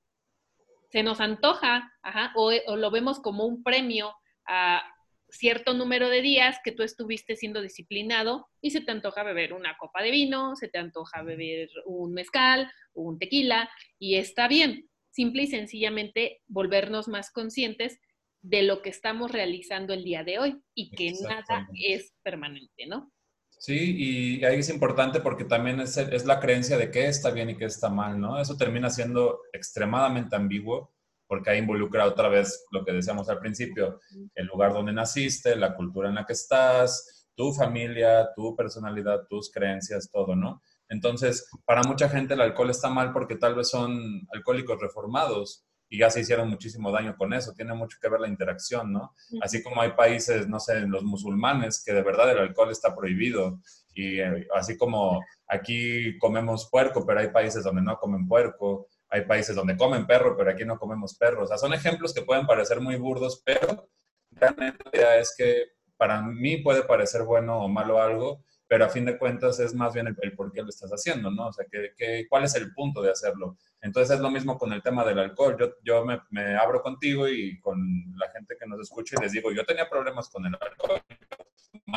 se 0.90 1.02
nos 1.02 1.21
antoja, 1.21 1.90
o, 2.35 2.52
o, 2.66 2.76
lo 2.76 2.90
vemos 2.90 3.18
como 3.18 3.47
un 3.47 3.62
premio 3.62 4.12
a, 4.47 4.83
cierto 5.30 5.75
número 5.75 6.08
de 6.08 6.23
días 6.23 6.58
que 6.64 6.73
tú 6.73 6.82
estuviste 6.82 7.37
siendo 7.37 7.61
disciplinado 7.61 8.49
y 8.61 8.70
se 8.70 8.80
te 8.80 8.92
antoja 8.92 9.23
beber 9.23 9.52
una 9.52 9.76
copa 9.78 10.02
de 10.02 10.11
vino, 10.11 10.56
se 10.56 10.68
te 10.68 10.78
antoja 10.78 11.23
beber 11.23 11.68
un 11.87 12.12
mezcal, 12.12 12.70
un 12.94 13.18
tequila, 13.18 13.68
y 13.99 14.16
está 14.16 14.49
bien. 14.49 14.88
Simple 15.11 15.44
y 15.44 15.47
sencillamente 15.49 16.40
volvernos 16.47 17.08
más 17.08 17.30
conscientes 17.30 17.99
de 18.40 18.62
lo 18.62 18.82
que 18.82 18.90
estamos 18.90 19.32
realizando 19.32 19.92
el 19.92 20.04
día 20.04 20.23
de 20.23 20.38
hoy 20.38 20.62
y 20.75 20.90
que 20.90 21.12
nada 21.23 21.68
es 21.75 22.12
permanente, 22.23 22.87
¿no? 22.87 23.12
Sí, 23.58 24.38
y 24.38 24.44
ahí 24.44 24.61
es 24.61 24.70
importante 24.70 25.20
porque 25.20 25.44
también 25.44 25.80
es, 25.80 25.97
es 25.97 26.25
la 26.25 26.38
creencia 26.38 26.78
de 26.78 26.92
qué 26.92 27.08
está 27.08 27.32
bien 27.32 27.50
y 27.50 27.56
qué 27.56 27.64
está 27.64 27.88
mal, 27.90 28.20
¿no? 28.20 28.40
Eso 28.40 28.56
termina 28.56 28.88
siendo 28.88 29.40
extremadamente 29.52 30.37
ambiguo 30.37 30.94
porque 31.28 31.50
ahí 31.50 31.58
involucra 31.58 32.06
otra 32.06 32.28
vez 32.28 32.66
lo 32.73 32.85
que 32.85 32.92
decíamos 32.92 33.28
al 33.28 33.38
principio, 33.38 34.00
el 34.35 34.47
lugar 34.47 34.73
donde 34.73 34.92
naciste, 34.92 35.54
la 35.54 35.76
cultura 35.76 36.08
en 36.08 36.16
la 36.16 36.26
que 36.26 36.32
estás, 36.32 37.26
tu 37.37 37.52
familia, 37.52 38.30
tu 38.35 38.56
personalidad, 38.56 39.26
tus 39.28 39.52
creencias, 39.52 40.11
todo, 40.11 40.35
¿no? 40.35 40.61
Entonces, 40.88 41.49
para 41.64 41.82
mucha 41.82 42.08
gente 42.08 42.35
el 42.35 42.40
alcohol 42.40 42.70
está 42.70 42.88
mal 42.88 43.12
porque 43.12 43.37
tal 43.37 43.54
vez 43.54 43.68
son 43.68 44.26
alcohólicos 44.32 44.80
reformados 44.80 45.64
y 45.90 45.99
ya 45.99 46.11
se 46.11 46.20
hicieron 46.20 46.49
muchísimo 46.49 46.90
daño 46.90 47.14
con 47.16 47.32
eso. 47.32 47.52
Tiene 47.54 47.75
mucho 47.75 47.99
que 48.00 48.08
ver 48.08 48.20
la 48.20 48.28
interacción, 48.28 48.92
¿no? 48.92 49.14
Así 49.42 49.62
como 49.62 49.80
hay 49.80 49.92
países, 49.92 50.49
no 50.49 50.58
sé, 50.61 50.80
los 50.80 51.04
musulmanes, 51.04 51.82
que 51.85 51.92
de 51.92 52.02
verdad 52.02 52.30
el 52.30 52.38
alcohol 52.38 52.70
está 52.70 52.94
prohibido. 52.97 53.61
Y 53.94 54.20
eh, 54.20 54.47
así 54.54 54.76
como 54.76 55.23
aquí 55.47 56.18
comemos 56.18 56.68
puerco, 56.70 57.04
pero 57.06 57.20
hay 57.20 57.28
países 57.28 57.64
donde 57.64 57.82
no 57.82 57.99
comen 57.99 58.26
puerco 58.26 58.88
hay 59.11 59.23
países 59.23 59.57
donde 59.57 59.77
comen 59.77 60.07
perro, 60.07 60.37
pero 60.37 60.50
aquí 60.50 60.65
no 60.65 60.79
comemos 60.79 61.17
perro. 61.17 61.45
O 61.45 61.47
sea, 61.47 61.59
son 61.59 61.73
ejemplos 61.73 62.12
que 62.15 62.23
pueden 62.23 62.47
parecer 62.47 62.81
muy 62.81 62.97
burdos, 62.97 63.43
pero 63.45 63.88
realmente 64.31 64.85
la 64.93 64.99
idea 64.99 65.19
es 65.19 65.35
que 65.37 65.65
para 65.97 66.23
mí 66.23 66.59
puede 66.59 66.83
parecer 66.83 67.23
bueno 67.23 67.59
o 67.61 67.69
malo 67.69 68.00
algo, 68.00 68.45
pero 68.67 68.85
a 68.85 68.88
fin 68.88 69.05
de 69.07 69.19
cuentas 69.19 69.59
es 69.61 69.75
más 69.75 69.95
bien 69.95 70.15
el, 70.21 70.35
por 70.35 70.53
qué 70.53 70.62
lo 70.62 70.69
estás 70.69 70.91
haciendo, 70.91 71.31
¿no? 71.31 71.49
O 71.49 71.53
sea, 71.53 71.67
que, 71.71 72.27
¿cuál 72.29 72.45
es 72.45 72.55
el 72.55 72.73
punto 72.75 73.00
de 73.03 73.11
hacerlo? 73.11 73.57
Entonces 73.81 74.17
es 74.17 74.21
lo 74.21 74.31
mismo 74.31 74.59
con 74.59 74.73
el 74.73 74.83
tema 74.83 75.05
del 75.05 75.19
alcohol. 75.19 75.57
Yo, 75.59 75.71
yo 75.83 76.05
me, 76.05 76.21
me, 76.31 76.57
abro 76.57 76.83
contigo 76.83 77.27
y 77.29 77.59
con 77.61 77.79
la 78.17 78.31
gente 78.31 78.57
que 78.61 78.67
nos 78.67 78.81
escucha 78.81 79.17
y 79.19 79.23
les 79.23 79.33
digo, 79.33 79.50
yo 79.53 79.65
tenía 79.65 79.88
problemas 79.88 80.29
con 80.29 80.45
el 80.45 80.55
alcohol 80.61 81.03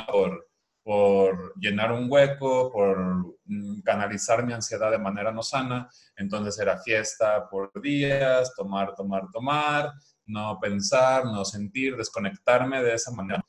por, 0.08 0.51
por 0.84 1.54
llenar 1.60 1.92
un 1.92 2.08
hueco, 2.10 2.72
por 2.72 3.36
mm, 3.46 3.82
canalizar 3.82 4.46
mi 4.46 4.54
ansiedad 4.54 4.92
de 4.92 4.98
manera 4.98 5.32
no 5.32 5.44
sana. 5.44 5.90
Entonces 6.16 6.58
era 6.60 6.78
fiesta 6.78 7.48
por 7.50 7.72
días, 7.82 8.54
tomar, 8.56 8.96
tomar, 8.96 9.24
tomar, 9.32 9.92
no 10.26 10.58
pensar, 10.60 11.26
no 11.26 11.46
sentir, 11.46 11.96
desconectarme 11.96 12.82
de 12.82 12.96
esa 12.96 13.12
manera. 13.12 13.46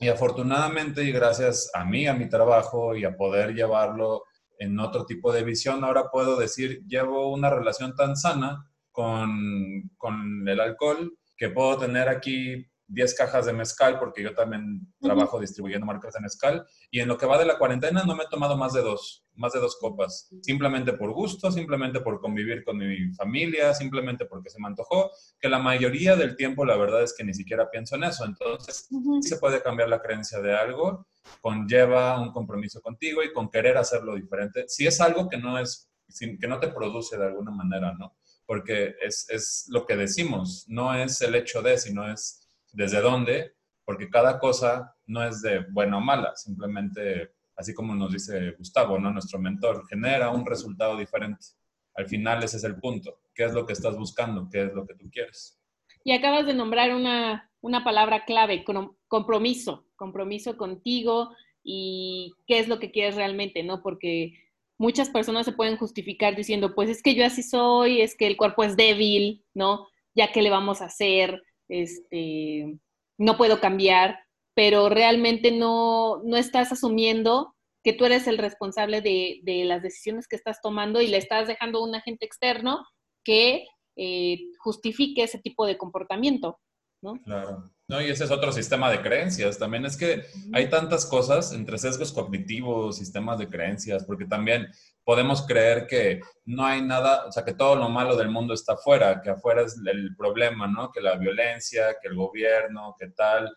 Y 0.00 0.08
afortunadamente 0.08 1.02
y 1.02 1.10
gracias 1.10 1.70
a 1.74 1.84
mí, 1.84 2.06
a 2.06 2.14
mi 2.14 2.28
trabajo 2.28 2.94
y 2.94 3.04
a 3.04 3.16
poder 3.16 3.54
llevarlo 3.54 4.24
en 4.58 4.78
otro 4.78 5.04
tipo 5.06 5.32
de 5.32 5.44
visión, 5.44 5.84
ahora 5.84 6.10
puedo 6.10 6.36
decir, 6.36 6.84
llevo 6.86 7.32
una 7.32 7.50
relación 7.50 7.94
tan 7.94 8.16
sana 8.16 8.64
con, 8.92 9.90
con 9.96 10.48
el 10.48 10.60
alcohol 10.60 11.16
que 11.36 11.50
puedo 11.50 11.78
tener 11.78 12.08
aquí 12.08 12.66
10 12.88 13.14
cajas 13.14 13.46
de 13.46 13.52
mezcal, 13.52 13.98
porque 13.98 14.22
yo 14.22 14.34
también 14.34 14.92
trabajo 15.00 15.38
distribuyendo 15.38 15.86
marcas 15.86 16.14
de 16.14 16.20
mezcal, 16.20 16.66
y 16.90 17.00
en 17.00 17.08
lo 17.08 17.18
que 17.18 17.26
va 17.26 17.38
de 17.38 17.44
la 17.44 17.58
cuarentena 17.58 18.02
no 18.04 18.16
me 18.16 18.24
he 18.24 18.28
tomado 18.28 18.56
más 18.56 18.72
de 18.72 18.80
dos, 18.80 19.26
más 19.34 19.52
de 19.52 19.60
dos 19.60 19.76
copas, 19.78 20.30
simplemente 20.42 20.94
por 20.94 21.12
gusto, 21.12 21.52
simplemente 21.52 22.00
por 22.00 22.20
convivir 22.20 22.64
con 22.64 22.78
mi 22.78 23.12
familia, 23.12 23.74
simplemente 23.74 24.24
porque 24.24 24.50
se 24.50 24.58
me 24.58 24.68
antojó, 24.68 25.10
que 25.38 25.48
la 25.48 25.58
mayoría 25.58 26.16
del 26.16 26.34
tiempo 26.34 26.64
la 26.64 26.76
verdad 26.76 27.02
es 27.02 27.14
que 27.14 27.24
ni 27.24 27.34
siquiera 27.34 27.70
pienso 27.70 27.96
en 27.96 28.04
eso, 28.04 28.24
entonces 28.24 28.88
se 29.20 29.36
puede 29.36 29.62
cambiar 29.62 29.90
la 29.90 30.00
creencia 30.00 30.40
de 30.40 30.56
algo, 30.56 31.06
conlleva 31.42 32.20
un 32.20 32.32
compromiso 32.32 32.80
contigo 32.80 33.22
y 33.22 33.32
con 33.32 33.50
querer 33.50 33.76
hacerlo 33.76 34.14
diferente, 34.14 34.64
si 34.66 34.86
es 34.86 35.00
algo 35.00 35.28
que 35.28 35.36
no 35.36 35.58
es, 35.58 35.90
que 36.18 36.48
no 36.48 36.58
te 36.58 36.68
produce 36.68 37.18
de 37.18 37.26
alguna 37.26 37.50
manera, 37.50 37.92
¿no? 37.92 38.16
Porque 38.46 38.94
es, 39.02 39.28
es 39.28 39.66
lo 39.68 39.84
que 39.84 39.94
decimos, 39.94 40.64
no 40.68 40.94
es 40.94 41.20
el 41.20 41.34
hecho 41.34 41.60
de, 41.60 41.76
sino 41.76 42.10
es 42.10 42.37
desde 42.72 43.00
dónde, 43.00 43.54
porque 43.84 44.10
cada 44.10 44.38
cosa 44.38 44.94
no 45.06 45.22
es 45.24 45.40
de 45.42 45.64
buena 45.70 45.98
o 45.98 46.00
mala, 46.00 46.36
simplemente, 46.36 47.32
así 47.56 47.74
como 47.74 47.94
nos 47.94 48.12
dice 48.12 48.52
Gustavo, 48.52 48.98
¿no? 48.98 49.10
nuestro 49.10 49.38
mentor, 49.38 49.86
genera 49.88 50.30
un 50.30 50.44
resultado 50.44 50.96
diferente. 50.96 51.46
Al 51.94 52.06
final 52.06 52.42
ese 52.44 52.58
es 52.58 52.64
el 52.64 52.76
punto. 52.76 53.20
¿Qué 53.34 53.44
es 53.44 53.52
lo 53.52 53.66
que 53.66 53.72
estás 53.72 53.96
buscando? 53.96 54.48
¿Qué 54.50 54.64
es 54.64 54.72
lo 54.72 54.86
que 54.86 54.94
tú 54.94 55.10
quieres? 55.10 55.58
Y 56.04 56.12
acabas 56.12 56.46
de 56.46 56.54
nombrar 56.54 56.94
una, 56.94 57.50
una 57.60 57.82
palabra 57.82 58.24
clave, 58.24 58.64
compromiso, 59.08 59.86
compromiso 59.96 60.56
contigo 60.56 61.30
y 61.64 62.32
qué 62.46 62.60
es 62.60 62.68
lo 62.68 62.78
que 62.78 62.90
quieres 62.90 63.16
realmente, 63.16 63.62
¿no? 63.62 63.82
Porque 63.82 64.34
muchas 64.78 65.10
personas 65.10 65.44
se 65.44 65.52
pueden 65.52 65.76
justificar 65.76 66.36
diciendo, 66.36 66.74
pues 66.74 66.88
es 66.88 67.02
que 67.02 67.14
yo 67.14 67.26
así 67.26 67.42
soy, 67.42 68.00
es 68.00 68.16
que 68.16 68.26
el 68.26 68.36
cuerpo 68.36 68.64
es 68.64 68.76
débil, 68.76 69.44
¿no? 69.54 69.88
Ya 70.14 70.32
que 70.32 70.42
le 70.42 70.50
vamos 70.50 70.80
a 70.80 70.86
hacer, 70.86 71.42
este, 71.68 72.78
no 73.18 73.36
puedo 73.36 73.60
cambiar, 73.60 74.18
pero 74.54 74.88
realmente 74.88 75.52
no, 75.52 76.22
no 76.24 76.36
estás 76.36 76.72
asumiendo 76.72 77.54
que 77.84 77.92
tú 77.92 78.04
eres 78.04 78.26
el 78.26 78.38
responsable 78.38 79.00
de, 79.00 79.40
de, 79.44 79.64
las 79.64 79.82
decisiones 79.82 80.26
que 80.26 80.36
estás 80.36 80.60
tomando 80.60 81.00
y 81.00 81.06
le 81.06 81.16
estás 81.16 81.46
dejando 81.46 81.78
a 81.78 81.84
un 81.84 81.94
agente 81.94 82.26
externo 82.26 82.84
que 83.24 83.66
eh, 83.96 84.38
justifique 84.58 85.22
ese 85.22 85.38
tipo 85.38 85.66
de 85.66 85.78
comportamiento, 85.78 86.58
¿no? 87.02 87.14
Claro. 87.24 87.70
No, 87.90 88.02
y 88.02 88.10
ese 88.10 88.24
es 88.24 88.30
otro 88.30 88.52
sistema 88.52 88.90
de 88.90 89.00
creencias. 89.00 89.58
También 89.58 89.86
es 89.86 89.96
que 89.96 90.26
hay 90.52 90.68
tantas 90.68 91.06
cosas 91.06 91.54
entre 91.54 91.78
sesgos 91.78 92.12
cognitivos, 92.12 92.98
sistemas 92.98 93.38
de 93.38 93.48
creencias, 93.48 94.04
porque 94.04 94.26
también 94.26 94.68
podemos 95.04 95.46
creer 95.46 95.86
que 95.86 96.20
no 96.44 96.66
hay 96.66 96.82
nada, 96.82 97.24
o 97.24 97.32
sea, 97.32 97.46
que 97.46 97.54
todo 97.54 97.76
lo 97.76 97.88
malo 97.88 98.14
del 98.14 98.28
mundo 98.28 98.52
está 98.52 98.74
afuera, 98.74 99.22
que 99.22 99.30
afuera 99.30 99.62
es 99.62 99.80
el 99.86 100.14
problema, 100.16 100.66
¿no? 100.66 100.92
Que 100.92 101.00
la 101.00 101.16
violencia, 101.16 101.96
que 102.02 102.08
el 102.08 102.16
gobierno, 102.16 102.94
que 102.98 103.08
tal. 103.08 103.56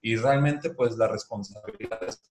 Y 0.00 0.14
realmente, 0.14 0.70
pues, 0.70 0.96
la 0.96 1.08
responsabilidad 1.08 2.00
es... 2.04 2.22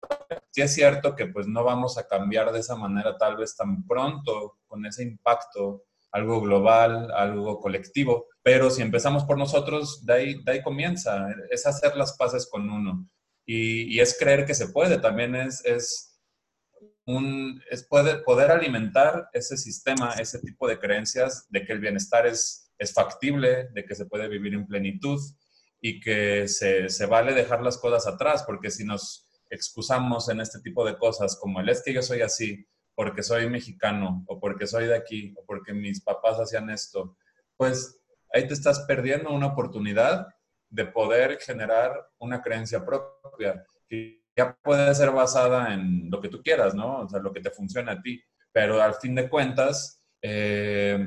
Sí 0.52 0.62
es 0.62 0.74
cierto 0.74 1.18
que, 1.18 1.26
pues, 1.28 1.48
no 1.48 1.66
vamos 1.66 1.98
a 1.98 2.08
cambiar 2.08 2.54
de 2.54 2.60
esa 2.60 2.78
manera 2.78 3.18
tal 3.18 3.36
vez 3.36 3.58
tan 3.58 3.86
pronto, 3.86 4.60
con 4.68 4.86
ese 4.86 5.04
impacto, 5.04 5.84
algo 6.14 6.40
global, 6.40 7.12
algo 7.12 7.60
colectivo, 7.60 8.28
pero 8.44 8.70
si 8.70 8.82
empezamos 8.82 9.24
por 9.26 9.38
nosotros, 9.38 10.06
de 10.06 10.14
ahí, 10.14 10.44
de 10.44 10.52
ahí 10.52 10.62
comienza, 10.62 11.28
es 11.50 11.66
hacer 11.66 11.96
las 11.96 12.18
paces 12.18 12.48
con 12.50 12.70
uno. 12.70 13.08
Y, 13.46 13.96
y 13.96 14.00
es 14.00 14.18
creer 14.18 14.46
que 14.46 14.56
se 14.56 14.70
puede, 14.70 14.98
también 15.00 15.36
es... 15.36 15.64
es 15.66 16.08
un, 17.08 17.60
es 17.70 17.84
poder, 17.84 18.24
poder 18.24 18.52
alimentar 18.52 19.28
ese 19.34 19.58
sistema, 19.58 20.14
ese 20.20 20.40
tipo 20.40 20.68
de 20.68 20.80
creencias 20.80 21.48
de 21.50 21.66
que 21.66 21.74
el 21.74 21.80
bienestar 21.80 22.28
es, 22.28 22.72
es 22.78 22.94
factible, 22.94 23.70
de 23.74 23.84
que 23.86 23.96
se 23.96 24.06
puede 24.06 24.28
vivir 24.30 24.54
en 24.54 24.68
plenitud 24.68 25.20
y 25.82 26.00
que 26.00 26.48
se, 26.48 26.90
se 26.90 27.06
vale 27.08 27.34
dejar 27.34 27.64
las 27.64 27.80
cosas 27.80 28.06
atrás, 28.06 28.44
porque 28.44 28.70
si 28.70 28.86
nos 28.86 29.28
excusamos 29.50 30.30
en 30.30 30.42
este 30.42 30.60
tipo 30.62 30.86
de 30.86 30.98
cosas, 30.98 31.36
como 31.36 31.60
el 31.60 31.70
es 31.70 31.82
que 31.84 31.92
yo 31.92 32.04
soy 32.04 32.22
así, 32.22 32.68
porque 32.96 33.24
soy 33.24 33.50
mexicano, 33.50 34.24
o 34.28 34.40
porque 34.40 34.68
soy 34.68 34.86
de 34.86 34.96
aquí, 34.96 35.34
o 35.38 35.44
porque 35.46 35.74
mis 35.74 36.02
papás 36.02 36.40
hacían 36.40 36.70
esto, 36.70 37.18
pues 37.58 38.00
ahí 38.34 38.48
te 38.48 38.54
estás 38.54 38.82
perdiendo 38.82 39.32
una 39.32 39.48
oportunidad 39.48 40.28
de 40.70 40.86
poder 40.86 41.38
generar 41.42 41.94
una 42.20 42.42
creencia 42.42 42.86
propia 42.86 43.66
ya 44.36 44.58
puede 44.62 44.94
ser 44.96 45.12
basada 45.12 45.74
en 45.74 46.10
lo 46.10 46.22
que 46.22 46.30
tú 46.30 46.42
quieras, 46.42 46.74
¿no? 46.74 47.00
O 47.00 47.10
sea, 47.10 47.20
lo 47.20 47.34
que 47.34 47.42
te 47.42 47.52
funciona 47.52 47.94
a 47.94 48.02
ti. 48.02 48.22
Pero 48.52 48.82
al 48.82 48.96
fin 48.96 49.16
de 49.16 49.30
cuentas, 49.30 50.04
eh, 50.22 51.06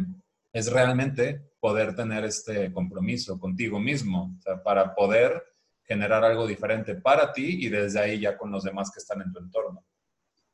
es 0.52 0.70
realmente 0.70 1.40
poder 1.60 1.94
tener 1.94 2.24
este 2.24 2.72
compromiso 2.72 3.38
contigo 3.38 3.80
mismo, 3.80 4.36
para 4.62 4.94
poder 4.94 5.42
generar 5.82 6.24
algo 6.24 6.46
diferente 6.46 6.94
para 6.94 7.32
ti 7.32 7.64
y 7.64 7.68
desde 7.68 8.00
ahí 8.00 8.20
ya 8.20 8.36
con 8.36 8.50
los 8.50 8.64
demás 8.64 8.90
que 8.92 9.00
están 9.00 9.20
en 9.20 9.32
tu 9.32 9.38
entorno. 9.38 9.84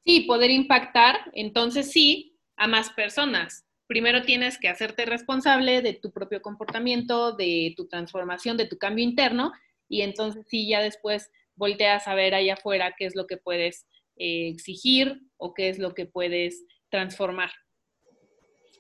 Sí, 0.05 0.23
poder 0.23 0.51
impactar, 0.51 1.17
entonces 1.35 1.91
sí, 1.91 2.39
a 2.57 2.67
más 2.67 2.91
personas. 2.91 3.65
Primero 3.91 4.23
tienes 4.23 4.57
que 4.57 4.69
hacerte 4.69 5.05
responsable 5.05 5.83
de 5.83 5.95
tu 5.95 6.13
propio 6.13 6.41
comportamiento, 6.41 7.33
de 7.33 7.75
tu 7.77 7.89
transformación, 7.89 8.57
de 8.57 8.69
tu 8.69 8.79
cambio 8.79 9.03
interno, 9.03 9.53
y 9.89 10.03
entonces 10.03 10.47
sí, 10.49 10.69
ya 10.69 10.81
después 10.81 11.33
volteas 11.57 12.07
a 12.07 12.15
ver 12.15 12.37
allá 12.37 12.55
afuera 12.55 12.95
qué 12.97 13.07
es 13.07 13.17
lo 13.17 13.27
que 13.27 13.37
puedes 13.37 13.89
eh, 14.15 14.47
exigir 14.47 15.21
o 15.39 15.55
qué 15.55 15.71
es 15.71 15.81
lo 15.81 15.93
que 15.93 16.07
puedes 16.07 16.63
transformar. 16.89 17.51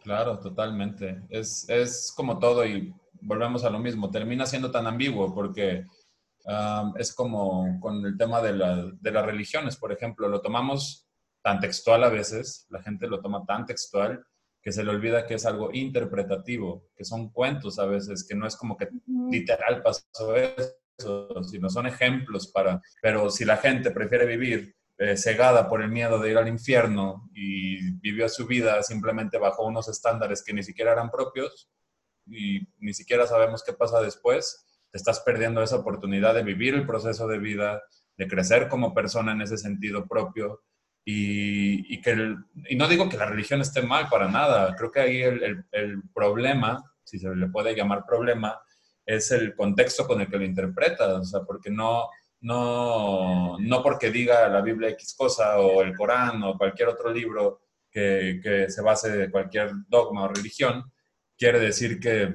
Claro, 0.04 0.38
totalmente. 0.38 1.20
Es, 1.28 1.68
es 1.68 2.12
como 2.16 2.38
todo 2.38 2.64
y 2.64 2.94
volvemos 3.20 3.64
a 3.64 3.70
lo 3.70 3.80
mismo. 3.80 4.12
Termina 4.12 4.46
siendo 4.46 4.70
tan 4.70 4.86
ambiguo 4.86 5.34
porque 5.34 5.86
es 6.96 7.12
como 7.12 7.80
con 7.80 8.06
el 8.06 8.16
tema 8.16 8.40
de, 8.40 8.52
de 9.00 9.10
las 9.10 9.26
religiones, 9.26 9.76
por 9.76 9.90
ejemplo, 9.90 10.28
lo 10.28 10.40
tomamos 10.40 11.08
tan 11.42 11.58
textual 11.58 12.04
a 12.04 12.10
veces, 12.10 12.68
la 12.70 12.80
gente 12.80 13.08
lo 13.08 13.20
toma 13.20 13.44
tan 13.44 13.66
textual 13.66 14.24
que 14.62 14.72
se 14.72 14.84
le 14.84 14.90
olvida 14.90 15.26
que 15.26 15.34
es 15.34 15.46
algo 15.46 15.70
interpretativo, 15.72 16.88
que 16.96 17.04
son 17.04 17.30
cuentos 17.30 17.78
a 17.78 17.86
veces, 17.86 18.26
que 18.26 18.34
no 18.34 18.46
es 18.46 18.56
como 18.56 18.76
que 18.76 18.88
literal 19.30 19.82
pasó 19.82 20.36
eso, 20.36 21.42
sino 21.44 21.70
son 21.70 21.86
ejemplos 21.86 22.48
para, 22.48 22.82
pero 23.00 23.30
si 23.30 23.44
la 23.44 23.56
gente 23.56 23.90
prefiere 23.90 24.26
vivir 24.26 24.74
eh, 24.98 25.16
cegada 25.16 25.66
por 25.68 25.80
el 25.80 25.90
miedo 25.90 26.18
de 26.18 26.30
ir 26.30 26.36
al 26.36 26.48
infierno 26.48 27.30
y 27.34 27.92
vivió 28.00 28.28
su 28.28 28.46
vida 28.46 28.82
simplemente 28.82 29.38
bajo 29.38 29.64
unos 29.64 29.88
estándares 29.88 30.44
que 30.44 30.52
ni 30.52 30.62
siquiera 30.62 30.92
eran 30.92 31.10
propios 31.10 31.70
y 32.26 32.68
ni 32.78 32.92
siquiera 32.92 33.26
sabemos 33.26 33.64
qué 33.64 33.72
pasa 33.72 34.02
después, 34.02 34.66
te 34.90 34.98
estás 34.98 35.20
perdiendo 35.20 35.62
esa 35.62 35.76
oportunidad 35.76 36.34
de 36.34 36.42
vivir 36.42 36.74
el 36.74 36.86
proceso 36.86 37.26
de 37.28 37.38
vida, 37.38 37.82
de 38.16 38.28
crecer 38.28 38.68
como 38.68 38.92
persona 38.92 39.32
en 39.32 39.40
ese 39.40 39.56
sentido 39.56 40.06
propio. 40.06 40.62
Y, 41.04 41.94
y 41.94 42.00
que 42.00 42.36
y 42.68 42.76
no 42.76 42.86
digo 42.86 43.08
que 43.08 43.16
la 43.16 43.26
religión 43.26 43.60
esté 43.60 43.82
mal 43.82 44.08
para 44.08 44.28
nada, 44.28 44.76
creo 44.76 44.90
que 44.90 45.00
ahí 45.00 45.22
el, 45.22 45.42
el, 45.42 45.64
el 45.72 46.02
problema, 46.14 46.84
si 47.02 47.18
se 47.18 47.34
le 47.34 47.48
puede 47.48 47.74
llamar 47.74 48.04
problema, 48.06 48.60
es 49.06 49.30
el 49.32 49.54
contexto 49.54 50.06
con 50.06 50.20
el 50.20 50.28
que 50.28 50.36
lo 50.38 50.44
interpretas, 50.44 51.08
o 51.08 51.24
sea, 51.24 51.40
porque 51.40 51.70
no, 51.70 52.08
no, 52.42 53.58
no 53.58 53.82
porque 53.82 54.10
diga 54.10 54.48
la 54.48 54.60
Biblia 54.60 54.90
X 54.90 55.14
cosa 55.16 55.58
o 55.58 55.82
el 55.82 55.96
Corán 55.96 56.42
o 56.42 56.56
cualquier 56.56 56.88
otro 56.88 57.12
libro 57.12 57.62
que, 57.90 58.40
que 58.42 58.70
se 58.70 58.82
base 58.82 59.10
de 59.10 59.30
cualquier 59.30 59.72
dogma 59.88 60.24
o 60.24 60.28
religión, 60.28 60.90
quiere 61.36 61.58
decir 61.58 61.98
que, 61.98 62.34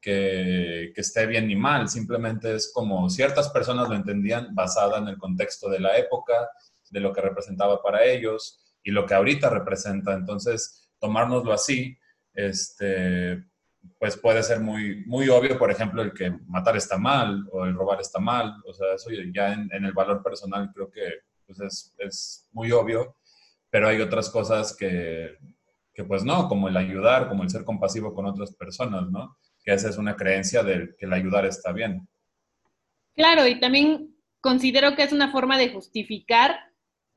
que, 0.00 0.92
que, 0.94 1.00
esté 1.00 1.26
bien 1.26 1.48
ni 1.48 1.56
mal, 1.56 1.88
simplemente 1.88 2.54
es 2.54 2.70
como 2.72 3.08
ciertas 3.08 3.48
personas 3.48 3.88
lo 3.88 3.96
entendían 3.96 4.54
basada 4.54 4.98
en 4.98 5.08
el 5.08 5.18
contexto 5.18 5.70
de 5.70 5.80
la 5.80 5.96
época, 5.96 6.50
de 6.94 7.00
lo 7.00 7.12
que 7.12 7.20
representaba 7.20 7.82
para 7.82 8.04
ellos 8.04 8.60
y 8.84 8.92
lo 8.92 9.04
que 9.04 9.14
ahorita 9.14 9.50
representa. 9.50 10.14
Entonces, 10.14 10.88
tomárnoslo 11.00 11.52
así, 11.52 11.98
este, 12.32 13.44
pues 13.98 14.16
puede 14.16 14.42
ser 14.44 14.60
muy, 14.60 15.04
muy 15.06 15.28
obvio, 15.28 15.58
por 15.58 15.72
ejemplo, 15.72 16.02
el 16.02 16.14
que 16.14 16.30
matar 16.46 16.76
está 16.76 16.96
mal 16.96 17.44
o 17.50 17.64
el 17.64 17.74
robar 17.74 18.00
está 18.00 18.20
mal. 18.20 18.54
O 18.64 18.72
sea, 18.72 18.94
eso 18.94 19.10
ya 19.34 19.52
en, 19.52 19.84
el 19.84 19.92
valor 19.92 20.22
personal 20.22 20.70
creo 20.72 20.88
que 20.88 21.02
pues 21.46 21.60
es, 21.60 21.94
es, 21.98 22.48
muy 22.52 22.70
obvio, 22.70 23.16
pero 23.68 23.88
hay 23.88 24.00
otras 24.00 24.30
cosas 24.30 24.74
que, 24.74 25.36
que, 25.92 26.04
pues 26.04 26.24
no, 26.24 26.48
como 26.48 26.68
el 26.68 26.76
ayudar, 26.76 27.28
como 27.28 27.42
el 27.42 27.50
ser 27.50 27.64
compasivo 27.64 28.14
con 28.14 28.24
otras 28.24 28.54
personas, 28.54 29.10
¿no? 29.10 29.36
Que 29.62 29.74
esa 29.74 29.88
es 29.90 29.98
una 29.98 30.14
creencia 30.14 30.62
de 30.62 30.94
que 30.96 31.06
el 31.06 31.12
ayudar 31.12 31.44
está 31.44 31.72
bien. 31.72 32.08
Claro, 33.14 33.46
y 33.46 33.60
también 33.60 34.14
considero 34.40 34.94
que 34.94 35.02
es 35.02 35.12
una 35.12 35.32
forma 35.32 35.56
de 35.56 35.70
justificar 35.70 36.73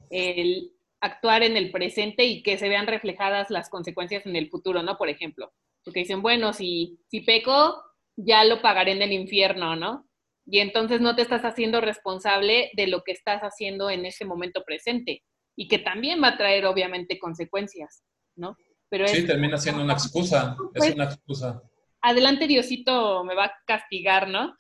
el 0.09 0.71
actuar 1.01 1.43
en 1.43 1.57
el 1.57 1.71
presente 1.71 2.25
y 2.25 2.41
que 2.43 2.57
se 2.57 2.69
vean 2.69 2.87
reflejadas 2.87 3.49
las 3.49 3.69
consecuencias 3.69 4.25
en 4.25 4.35
el 4.35 4.49
futuro, 4.49 4.81
¿no? 4.83 4.97
Por 4.97 5.09
ejemplo, 5.09 5.53
porque 5.83 6.01
dicen, 6.01 6.21
bueno, 6.21 6.53
si, 6.53 6.99
si 7.07 7.21
peco, 7.21 7.81
ya 8.15 8.43
lo 8.43 8.61
pagaré 8.61 8.93
en 8.93 9.01
el 9.01 9.11
infierno, 9.11 9.75
¿no? 9.75 10.07
Y 10.45 10.59
entonces 10.59 11.01
no 11.01 11.15
te 11.15 11.21
estás 11.21 11.43
haciendo 11.43 11.81
responsable 11.81 12.71
de 12.73 12.87
lo 12.87 13.03
que 13.03 13.11
estás 13.11 13.41
haciendo 13.41 13.89
en 13.89 14.05
ese 14.05 14.25
momento 14.25 14.63
presente 14.65 15.23
y 15.55 15.67
que 15.67 15.79
también 15.79 16.21
va 16.23 16.29
a 16.29 16.37
traer 16.37 16.65
obviamente 16.65 17.19
consecuencias, 17.19 18.03
¿no? 18.35 18.55
Pero 18.89 19.07
sí, 19.07 19.25
termina 19.25 19.57
siendo 19.57 19.83
una 19.83 19.93
excusa, 19.93 20.55
es 20.73 20.79
pues, 20.79 20.95
una 20.95 21.03
excusa. 21.05 21.61
Adelante 22.01 22.47
Diosito 22.47 23.23
me 23.25 23.35
va 23.35 23.45
a 23.45 23.53
castigar, 23.65 24.29
¿no? 24.29 24.55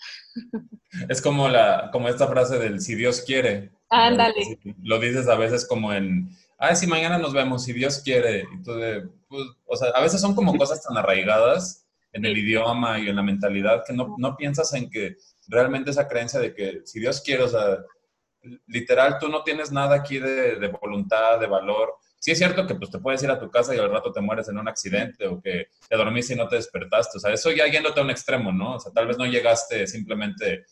Es 1.07 1.21
como, 1.21 1.47
la, 1.47 1.89
como 1.91 2.09
esta 2.09 2.27
frase 2.27 2.57
del 2.57 2.81
si 2.81 2.95
Dios 2.95 3.21
quiere. 3.21 3.71
Ándale. 3.89 4.59
Lo 4.83 4.99
dices 4.99 5.27
a 5.27 5.35
veces 5.35 5.65
como 5.65 5.93
en, 5.93 6.29
ay, 6.57 6.75
si 6.75 6.87
mañana 6.87 7.17
nos 7.17 7.33
vemos, 7.33 7.63
si 7.63 7.73
Dios 7.73 8.01
quiere. 8.03 8.41
Y 8.41 8.57
pues, 8.63 9.47
o 9.65 9.75
sea, 9.75 9.89
a 9.89 10.01
veces 10.01 10.21
son 10.21 10.35
como 10.35 10.57
cosas 10.57 10.83
tan 10.83 10.97
arraigadas 10.97 11.85
en 12.13 12.25
el 12.25 12.37
idioma 12.37 12.99
y 12.99 13.09
en 13.09 13.15
la 13.15 13.23
mentalidad 13.23 13.83
que 13.85 13.93
no, 13.93 14.15
no 14.17 14.35
piensas 14.35 14.73
en 14.73 14.89
que 14.89 15.17
realmente 15.47 15.91
esa 15.91 16.07
creencia 16.07 16.39
de 16.39 16.53
que 16.53 16.81
si 16.85 16.99
Dios 16.99 17.21
quiere, 17.21 17.43
o 17.43 17.47
sea, 17.47 17.77
literal, 18.67 19.17
tú 19.19 19.29
no 19.29 19.43
tienes 19.43 19.71
nada 19.71 19.95
aquí 19.95 20.19
de, 20.19 20.55
de, 20.55 20.67
voluntad, 20.67 21.39
de 21.39 21.47
valor. 21.47 21.93
Sí 22.19 22.31
es 22.31 22.37
cierto 22.37 22.65
que 22.65 22.75
pues, 22.75 22.89
te 22.89 22.99
puedes 22.99 23.21
ir 23.23 23.29
a 23.29 23.39
tu 23.39 23.49
casa 23.49 23.75
y 23.75 23.79
al 23.79 23.91
rato 23.91 24.11
te 24.11 24.21
mueres 24.21 24.49
en 24.49 24.57
un 24.57 24.67
accidente 24.67 25.27
o 25.27 25.41
que 25.41 25.67
te 25.87 25.97
dormiste 25.97 26.33
y 26.33 26.37
no 26.37 26.47
te 26.47 26.55
despertaste. 26.55 27.17
O 27.17 27.21
sea, 27.21 27.31
eso 27.31 27.51
ya 27.51 27.67
yéndote 27.67 27.99
a 27.99 28.03
un 28.03 28.09
extremo, 28.09 28.51
¿no? 28.51 28.75
O 28.75 28.79
sea, 28.79 28.91
tal 28.91 29.07
vez 29.07 29.17
no 29.17 29.25
llegaste 29.25 29.85
simplemente 29.85 30.65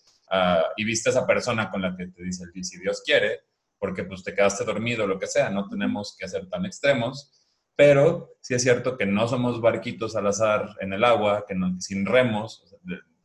y 0.76 0.84
viste 0.84 1.10
a 1.10 1.12
esa 1.12 1.28
persona 1.28 1.70
con 1.70 1.82
la 1.82 1.96
que 1.96 2.08
te 2.08 2.24
dice, 2.24 2.46
si 2.62 2.80
Dios 2.80 3.02
quiere, 3.06 3.42
porque 3.78 4.04
pues 4.04 4.24
te 4.24 4.34
quedaste 4.34 4.64
dormido 4.64 5.06
lo 5.06 5.20
que 5.20 5.28
sea, 5.28 5.50
no 5.50 5.68
tenemos 5.70 6.16
que 6.18 6.28
ser 6.28 6.50
tan 6.50 6.66
extremos, 6.66 7.46
pero 7.76 8.38
sí 8.42 8.54
es 8.54 8.64
cierto 8.64 8.98
que 8.98 9.06
no 9.06 9.28
somos 9.28 9.62
barquitos 9.62 10.16
al 10.16 10.28
azar 10.28 10.76
en 10.80 10.94
el 10.94 11.04
agua, 11.04 11.46
que 11.48 11.56
sin 11.80 12.06
remos, 12.06 12.64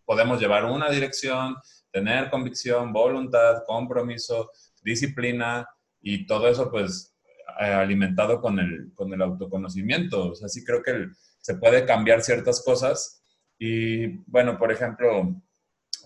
podemos 0.04 0.40
llevar 0.40 0.64
una 0.64 0.90
dirección, 0.90 1.56
tener 1.92 2.30
convicción, 2.30 2.92
voluntad, 2.92 3.62
compromiso, 3.66 4.50
disciplina 4.82 5.68
y 6.00 6.26
todo 6.26 6.48
eso 6.48 6.70
pues 6.70 7.16
eh, 7.60 7.64
alimentado 7.64 8.40
con 8.40 8.58
el, 8.58 8.92
con 8.94 9.12
el 9.12 9.22
autoconocimiento. 9.22 10.30
O 10.30 10.34
sea, 10.34 10.48
sí 10.48 10.64
creo 10.64 10.82
que 10.82 11.08
se 11.40 11.56
puede 11.56 11.84
cambiar 11.84 12.22
ciertas 12.22 12.62
cosas 12.64 13.22
y 13.58 14.08
bueno, 14.30 14.58
por 14.58 14.72
ejemplo, 14.72 15.40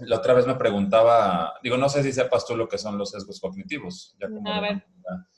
la 0.00 0.16
otra 0.16 0.34
vez 0.34 0.46
me 0.46 0.54
preguntaba, 0.56 1.54
digo, 1.62 1.76
no 1.76 1.88
sé 1.88 2.02
si 2.02 2.12
sepas 2.12 2.46
tú 2.46 2.56
lo 2.56 2.68
que 2.68 2.78
son 2.78 2.98
los 2.98 3.10
sesgos 3.10 3.40
cognitivos. 3.40 4.16
a 4.46 4.60
ver, 4.60 4.84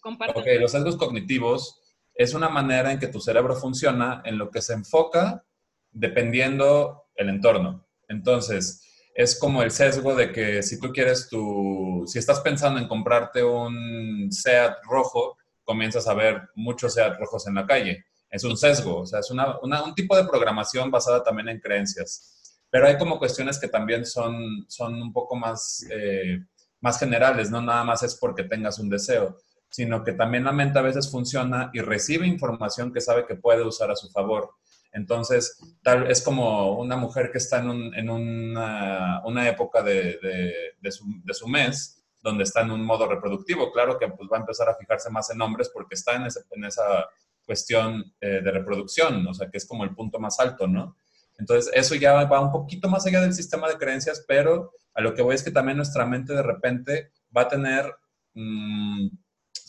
comparte. 0.01 0.39
Ok, 0.39 0.47
los 0.61 0.73
sesgos 0.73 0.97
cognitivos 0.97 1.81
es 2.15 2.35
una 2.35 2.49
manera 2.49 2.93
en 2.93 2.99
que 2.99 3.09
tu 3.09 3.21
cerebro 3.21 3.55
funciona 3.55 4.23
en 4.25 4.39
lo 4.39 4.51
que 4.51 4.63
se 4.63 4.73
enfoca 4.73 5.45
dependiendo 5.93 7.09
el 7.15 7.29
entorno. 7.29 7.87
Entonces, 8.09 8.83
es 9.15 9.39
como 9.39 9.63
el 9.63 9.71
sesgo 9.71 10.15
de 10.15 10.33
que 10.33 10.63
si 10.63 10.79
tú 10.79 10.93
quieres 10.93 11.29
tu, 11.29 12.05
si 12.07 12.19
estás 12.19 12.41
pensando 12.41 12.79
en 12.79 12.89
comprarte 12.89 13.43
un 13.43 14.29
SEAT 14.31 14.79
rojo, 14.85 15.37
comienzas 15.65 16.07
a 16.07 16.15
ver 16.15 16.51
muchos 16.55 16.95
SEAT 16.95 17.19
rojos 17.19 17.47
en 17.47 17.55
la 17.55 17.67
calle. 17.67 18.05
Es 18.31 18.45
un 18.45 18.57
sesgo, 18.57 19.01
o 19.01 19.07
sea, 19.07 19.21
es 19.21 19.31
un 19.31 19.95
tipo 19.95 20.17
de 20.17 20.25
programación 20.25 20.91
basada 20.91 21.23
también 21.23 21.49
en 21.49 21.61
creencias 21.61 22.36
pero 22.77 22.89
hay 22.89 22.99
como 22.99 23.19
cuestiones 23.19 23.59
que 23.59 23.69
también 23.69 24.05
son, 24.05 24.67
son 24.69 25.01
un 25.01 25.11
poco 25.11 25.35
más, 25.35 25.87
eh, 25.91 26.45
más 26.83 26.99
generales, 26.99 27.51
no 27.51 27.63
nada 27.63 27.83
más 27.85 28.03
es 28.03 28.17
porque 28.17 28.45
tengas 28.45 28.79
un 28.79 28.91
deseo, 28.91 29.39
sino 29.71 30.05
que 30.05 30.13
también 30.13 30.45
la 30.45 30.53
mente 30.53 30.79
a 30.79 30.83
veces 30.83 31.11
funciona 31.11 31.71
y 31.73 31.81
recibe 31.81 32.27
información 32.27 32.93
que 32.93 33.01
sabe 33.01 33.25
que 33.25 33.35
puede 33.35 33.63
usar 33.63 33.91
a 33.91 33.97
su 33.97 34.11
favor. 34.11 34.51
Entonces, 34.93 35.59
tal 35.83 36.11
es 36.11 36.21
como 36.21 36.79
una 36.79 36.99
mujer 36.99 37.33
que 37.33 37.39
está 37.39 37.61
en, 37.61 37.71
un, 37.71 37.95
en 37.95 38.11
una, 38.11 39.23
una, 39.25 39.49
época 39.49 39.83
de, 39.83 40.75
de, 40.79 40.93
su, 40.93 41.07
de, 41.25 41.33
su, 41.33 41.49
mes, 41.49 42.05
donde 42.21 42.45
está 42.45 42.61
en 42.61 42.73
un 42.73 42.85
modo 42.85 43.09
reproductivo. 43.09 43.73
Claro 43.73 43.99
que 43.99 44.09
pues, 44.09 44.29
va 44.31 44.37
a 44.37 44.41
empezar 44.41 44.69
a 44.69 44.75
fijarse 44.75 45.09
más 45.09 45.31
en 45.31 45.41
hombres 45.41 45.71
porque 45.73 45.95
está 45.95 46.15
en, 46.15 46.25
en 46.25 46.65
esa 46.67 47.09
cuestión 47.47 48.05
eh, 48.21 48.43
de 48.43 48.51
reproducción, 48.51 49.27
o 49.27 49.33
sea, 49.33 49.49
que 49.49 49.57
es 49.57 49.67
como 49.67 49.85
el 49.85 49.95
punto 49.95 50.19
más 50.19 50.39
alto, 50.41 50.67
¿no? 50.67 50.95
Entonces, 51.39 51.71
eso 51.75 51.95
ya 51.95 52.25
va 52.25 52.41
un 52.41 52.51
poquito 52.51 52.89
más 52.89 53.07
allá 53.07 53.21
del 53.21 53.35
sistema 53.35 53.69
de 53.69 53.77
creencias, 53.77 54.25
pero 54.27 54.73
a 54.95 55.01
lo 55.01 55.15
que 55.15 55.23
voy 55.23 55.35
es 55.35 55.43
que 55.43 55.51
también 55.51 55.77
nuestra 55.77 56.07
mente 56.07 56.33
de 56.33 56.43
repente 56.43 57.11
va 57.37 57.43
a 57.43 57.49
tener 57.49 57.95
mm, 58.35 59.09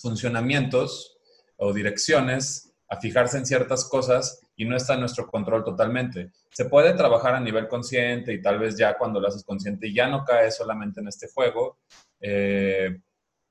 funcionamientos 0.01 1.17
o 1.57 1.73
direcciones 1.73 2.73
a 2.89 2.97
fijarse 2.97 3.37
en 3.37 3.45
ciertas 3.45 3.83
cosas 3.85 4.41
y 4.55 4.65
no 4.65 4.77
está 4.77 4.93
en 4.93 5.01
nuestro 5.01 5.27
control 5.27 5.63
totalmente. 5.63 6.31
Se 6.51 6.65
puede 6.65 6.93
trabajar 6.93 7.35
a 7.35 7.39
nivel 7.39 7.67
consciente 7.67 8.33
y 8.33 8.41
tal 8.41 8.59
vez 8.59 8.77
ya 8.77 8.97
cuando 8.97 9.19
lo 9.19 9.27
haces 9.27 9.43
consciente 9.43 9.93
ya 9.93 10.07
no 10.07 10.23
cae 10.23 10.51
solamente 10.51 11.01
en 11.01 11.09
este 11.09 11.27
juego, 11.27 11.79
eh, 12.21 12.97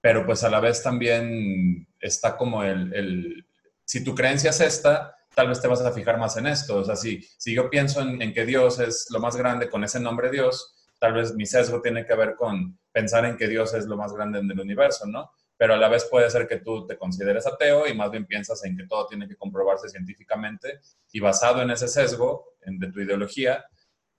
pero 0.00 0.24
pues 0.24 0.42
a 0.44 0.50
la 0.50 0.61
vez 0.61 0.83
también 0.83 1.87
está 2.00 2.37
como 2.37 2.62
el, 2.62 2.92
el, 2.94 3.46
si 3.85 4.02
tu 4.02 4.14
creencia 4.14 4.50
es 4.50 4.61
esta, 4.61 5.15
tal 5.37 5.49
vez 5.49 5.61
te 5.61 5.68
vas 5.68 5.83
a 5.83 5.92
fijar 5.92 6.18
más 6.18 6.38
en 6.38 6.46
esto. 6.46 6.79
O 6.79 6.85
sea, 6.85 6.96
si, 6.96 7.20
si 7.37 7.55
yo 7.55 7.68
pienso 7.68 8.01
en, 8.01 8.33
que 8.33 8.46
Dios 8.46 8.81
es 8.81 9.07
lo 9.11 9.20
más 9.20 9.37
grande 9.37 9.68
con 9.68 9.85
ese 9.85 10.01
nombre 10.01 10.31
Dios, 10.31 10.75
tal 10.99 11.12
vez 11.12 11.35
mi 11.35 11.44
sesgo 11.44 11.83
tiene 11.83 12.07
que 12.07 12.14
ver 12.14 12.37
con 12.37 12.79
pensar 12.90 13.27
en 13.27 13.37
que 13.37 13.46
Dios 13.46 13.75
es 13.75 13.85
lo 13.85 13.99
más 13.99 14.14
grande 14.14 14.38
en 14.38 14.51
el 14.51 14.59
universo, 14.59 15.07
¿no? 15.07 15.31
Pero 15.59 15.75
a 15.75 15.77
la 15.77 15.90
vez 15.90 16.07
puede 16.11 16.31
ser 16.31 16.49
que 16.49 16.61
tú 16.61 16.87
te 16.87 16.96
consideres 16.96 17.46
ateo 17.46 17.87
y 17.87 17.94
más 17.94 18.11
bien 18.11 18.25
piensas 18.25 18.64
en 18.64 18.79
que 18.79 18.87
todo 18.87 19.07
tiene 19.09 19.29
que 19.29 19.37
comprobarse 19.37 19.90
científicamente 19.90 20.81
y 21.12 21.20
basado 21.20 21.61
en 21.61 21.70
ese 21.70 21.87
sesgo 21.87 22.55
en, 22.62 22.79
de 22.79 22.90
tu 22.90 23.01
ideología, 23.03 23.62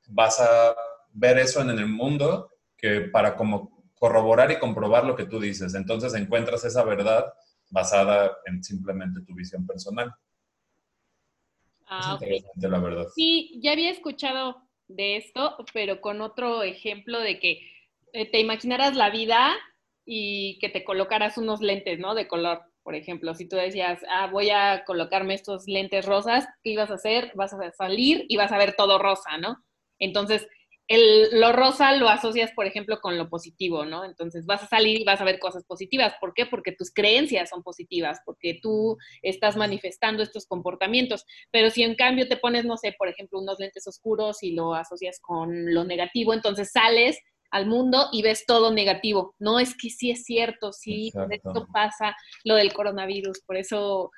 vas 0.09 0.39
a 0.39 0.75
ver 1.13 1.39
eso 1.39 1.61
en 1.61 1.71
el 1.71 1.87
mundo 1.87 2.51
que 2.77 3.01
para 3.01 3.35
como 3.35 3.91
corroborar 3.95 4.51
y 4.51 4.59
comprobar 4.59 5.03
lo 5.03 5.15
que 5.15 5.25
tú 5.25 5.39
dices. 5.39 5.73
Entonces 5.73 6.13
encuentras 6.13 6.63
esa 6.63 6.83
verdad 6.83 7.25
basada 7.71 8.37
en 8.45 8.63
simplemente 8.63 9.21
tu 9.21 9.33
visión 9.33 9.65
personal. 9.65 10.13
Ah, 11.87 12.19
la 12.55 12.79
verdad. 12.79 13.05
Sí, 13.15 13.59
ya 13.61 13.71
había 13.71 13.91
escuchado 13.91 14.61
de 14.87 15.17
esto, 15.17 15.57
pero 15.73 16.01
con 16.01 16.21
otro 16.21 16.63
ejemplo 16.63 17.19
de 17.19 17.39
que 17.39 17.61
eh, 18.13 18.29
te 18.29 18.39
imaginarás 18.39 18.95
la 18.95 19.09
vida 19.09 19.55
y 20.05 20.57
que 20.59 20.69
te 20.69 20.83
colocaras 20.83 21.37
unos 21.37 21.61
lentes, 21.61 21.99
¿no? 21.99 22.15
De 22.15 22.27
color, 22.27 22.61
por 22.83 22.95
ejemplo. 22.95 23.33
Si 23.35 23.47
tú 23.47 23.55
decías, 23.55 24.01
ah, 24.09 24.27
voy 24.27 24.49
a 24.49 24.83
colocarme 24.85 25.33
estos 25.33 25.67
lentes 25.67 26.05
rosas, 26.05 26.47
¿qué 26.63 26.71
ibas 26.71 26.91
a 26.91 26.95
hacer? 26.95 27.31
Vas 27.35 27.53
a 27.53 27.71
salir 27.71 28.25
y 28.29 28.37
vas 28.37 28.51
a 28.51 28.57
ver 28.57 28.75
todo 28.75 28.99
rosa, 28.99 29.37
¿no? 29.37 29.57
Entonces, 29.99 30.47
el, 30.87 31.39
lo 31.39 31.51
rosa 31.51 31.93
lo 31.93 32.07
asocias, 32.07 32.51
por 32.51 32.65
ejemplo, 32.65 32.99
con 33.01 33.17
lo 33.17 33.29
positivo, 33.29 33.85
¿no? 33.85 34.05
Entonces 34.05 34.45
vas 34.45 34.63
a 34.63 34.67
salir 34.67 35.01
y 35.01 35.03
vas 35.03 35.19
a 35.19 35.25
ver 35.25 35.39
cosas 35.39 35.65
positivas. 35.65 36.13
¿Por 36.19 36.33
qué? 36.33 36.45
Porque 36.45 36.71
tus 36.71 36.91
creencias 36.91 37.49
son 37.49 37.63
positivas, 37.63 38.19
porque 38.25 38.59
tú 38.61 38.97
estás 39.21 39.57
manifestando 39.57 40.23
estos 40.23 40.45
comportamientos. 40.45 41.25
Pero 41.51 41.69
si 41.69 41.83
en 41.83 41.95
cambio 41.95 42.27
te 42.27 42.37
pones, 42.37 42.65
no 42.65 42.77
sé, 42.77 42.95
por 42.97 43.09
ejemplo, 43.09 43.39
unos 43.39 43.59
lentes 43.59 43.85
oscuros 43.87 44.43
y 44.43 44.53
lo 44.53 44.73
asocias 44.75 45.19
con 45.21 45.73
lo 45.73 45.83
negativo, 45.83 46.33
entonces 46.33 46.71
sales 46.71 47.19
al 47.51 47.65
mundo 47.65 48.07
y 48.11 48.21
ves 48.21 48.45
todo 48.45 48.71
negativo. 48.71 49.35
No 49.39 49.59
es 49.59 49.75
que 49.75 49.89
sí 49.89 50.11
es 50.11 50.23
cierto, 50.23 50.71
sí, 50.71 51.11
esto 51.29 51.67
pasa 51.73 52.15
lo 52.43 52.55
del 52.55 52.73
coronavirus, 52.73 53.41
por 53.45 53.57
eso 53.57 54.11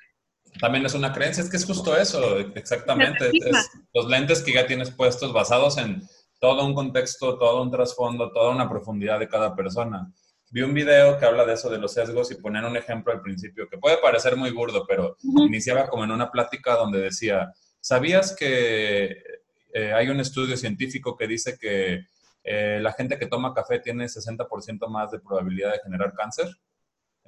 también 0.60 0.84
es 0.84 0.94
una 0.94 1.12
creencia, 1.12 1.44
es 1.44 1.50
que 1.50 1.56
es 1.56 1.64
justo 1.64 1.96
eso, 1.96 2.38
exactamente. 2.56 3.30
los 3.94 4.08
lentes 4.08 4.42
que 4.42 4.52
ya 4.52 4.66
tienes 4.66 4.90
puestos 4.90 5.32
basados 5.32 5.78
en 5.78 6.02
todo 6.40 6.66
un 6.66 6.74
contexto, 6.74 7.38
todo 7.38 7.62
un 7.62 7.70
trasfondo, 7.70 8.32
toda 8.32 8.50
una 8.50 8.68
profundidad 8.68 9.20
de 9.20 9.28
cada 9.28 9.54
persona. 9.54 10.10
Vi 10.50 10.62
un 10.62 10.74
video 10.74 11.16
que 11.18 11.26
habla 11.26 11.44
de 11.44 11.52
eso, 11.52 11.70
de 11.70 11.78
los 11.78 11.92
sesgos, 11.92 12.32
y 12.32 12.34
ponen 12.36 12.64
un 12.64 12.76
ejemplo 12.76 13.12
al 13.12 13.20
principio 13.20 13.68
que 13.68 13.78
puede 13.78 13.98
parecer 13.98 14.36
muy 14.36 14.50
burdo, 14.50 14.84
pero 14.88 15.16
iniciaba 15.46 15.86
como 15.86 16.02
en 16.02 16.10
una 16.10 16.30
plática 16.30 16.74
donde 16.74 17.00
decía, 17.00 17.52
¿sabías 17.80 18.34
que 18.34 19.22
eh, 19.72 19.92
hay 19.92 20.08
un 20.08 20.18
estudio 20.18 20.56
científico 20.56 21.16
que 21.16 21.28
dice 21.28 21.56
que 21.60 22.06
eh, 22.42 22.80
la 22.80 22.92
gente 22.92 23.18
que 23.18 23.26
toma 23.26 23.54
café 23.54 23.78
tiene 23.78 24.06
60% 24.06 24.88
más 24.88 25.12
de 25.12 25.20
probabilidad 25.20 25.72
de 25.72 25.80
generar 25.84 26.14
cáncer? 26.14 26.48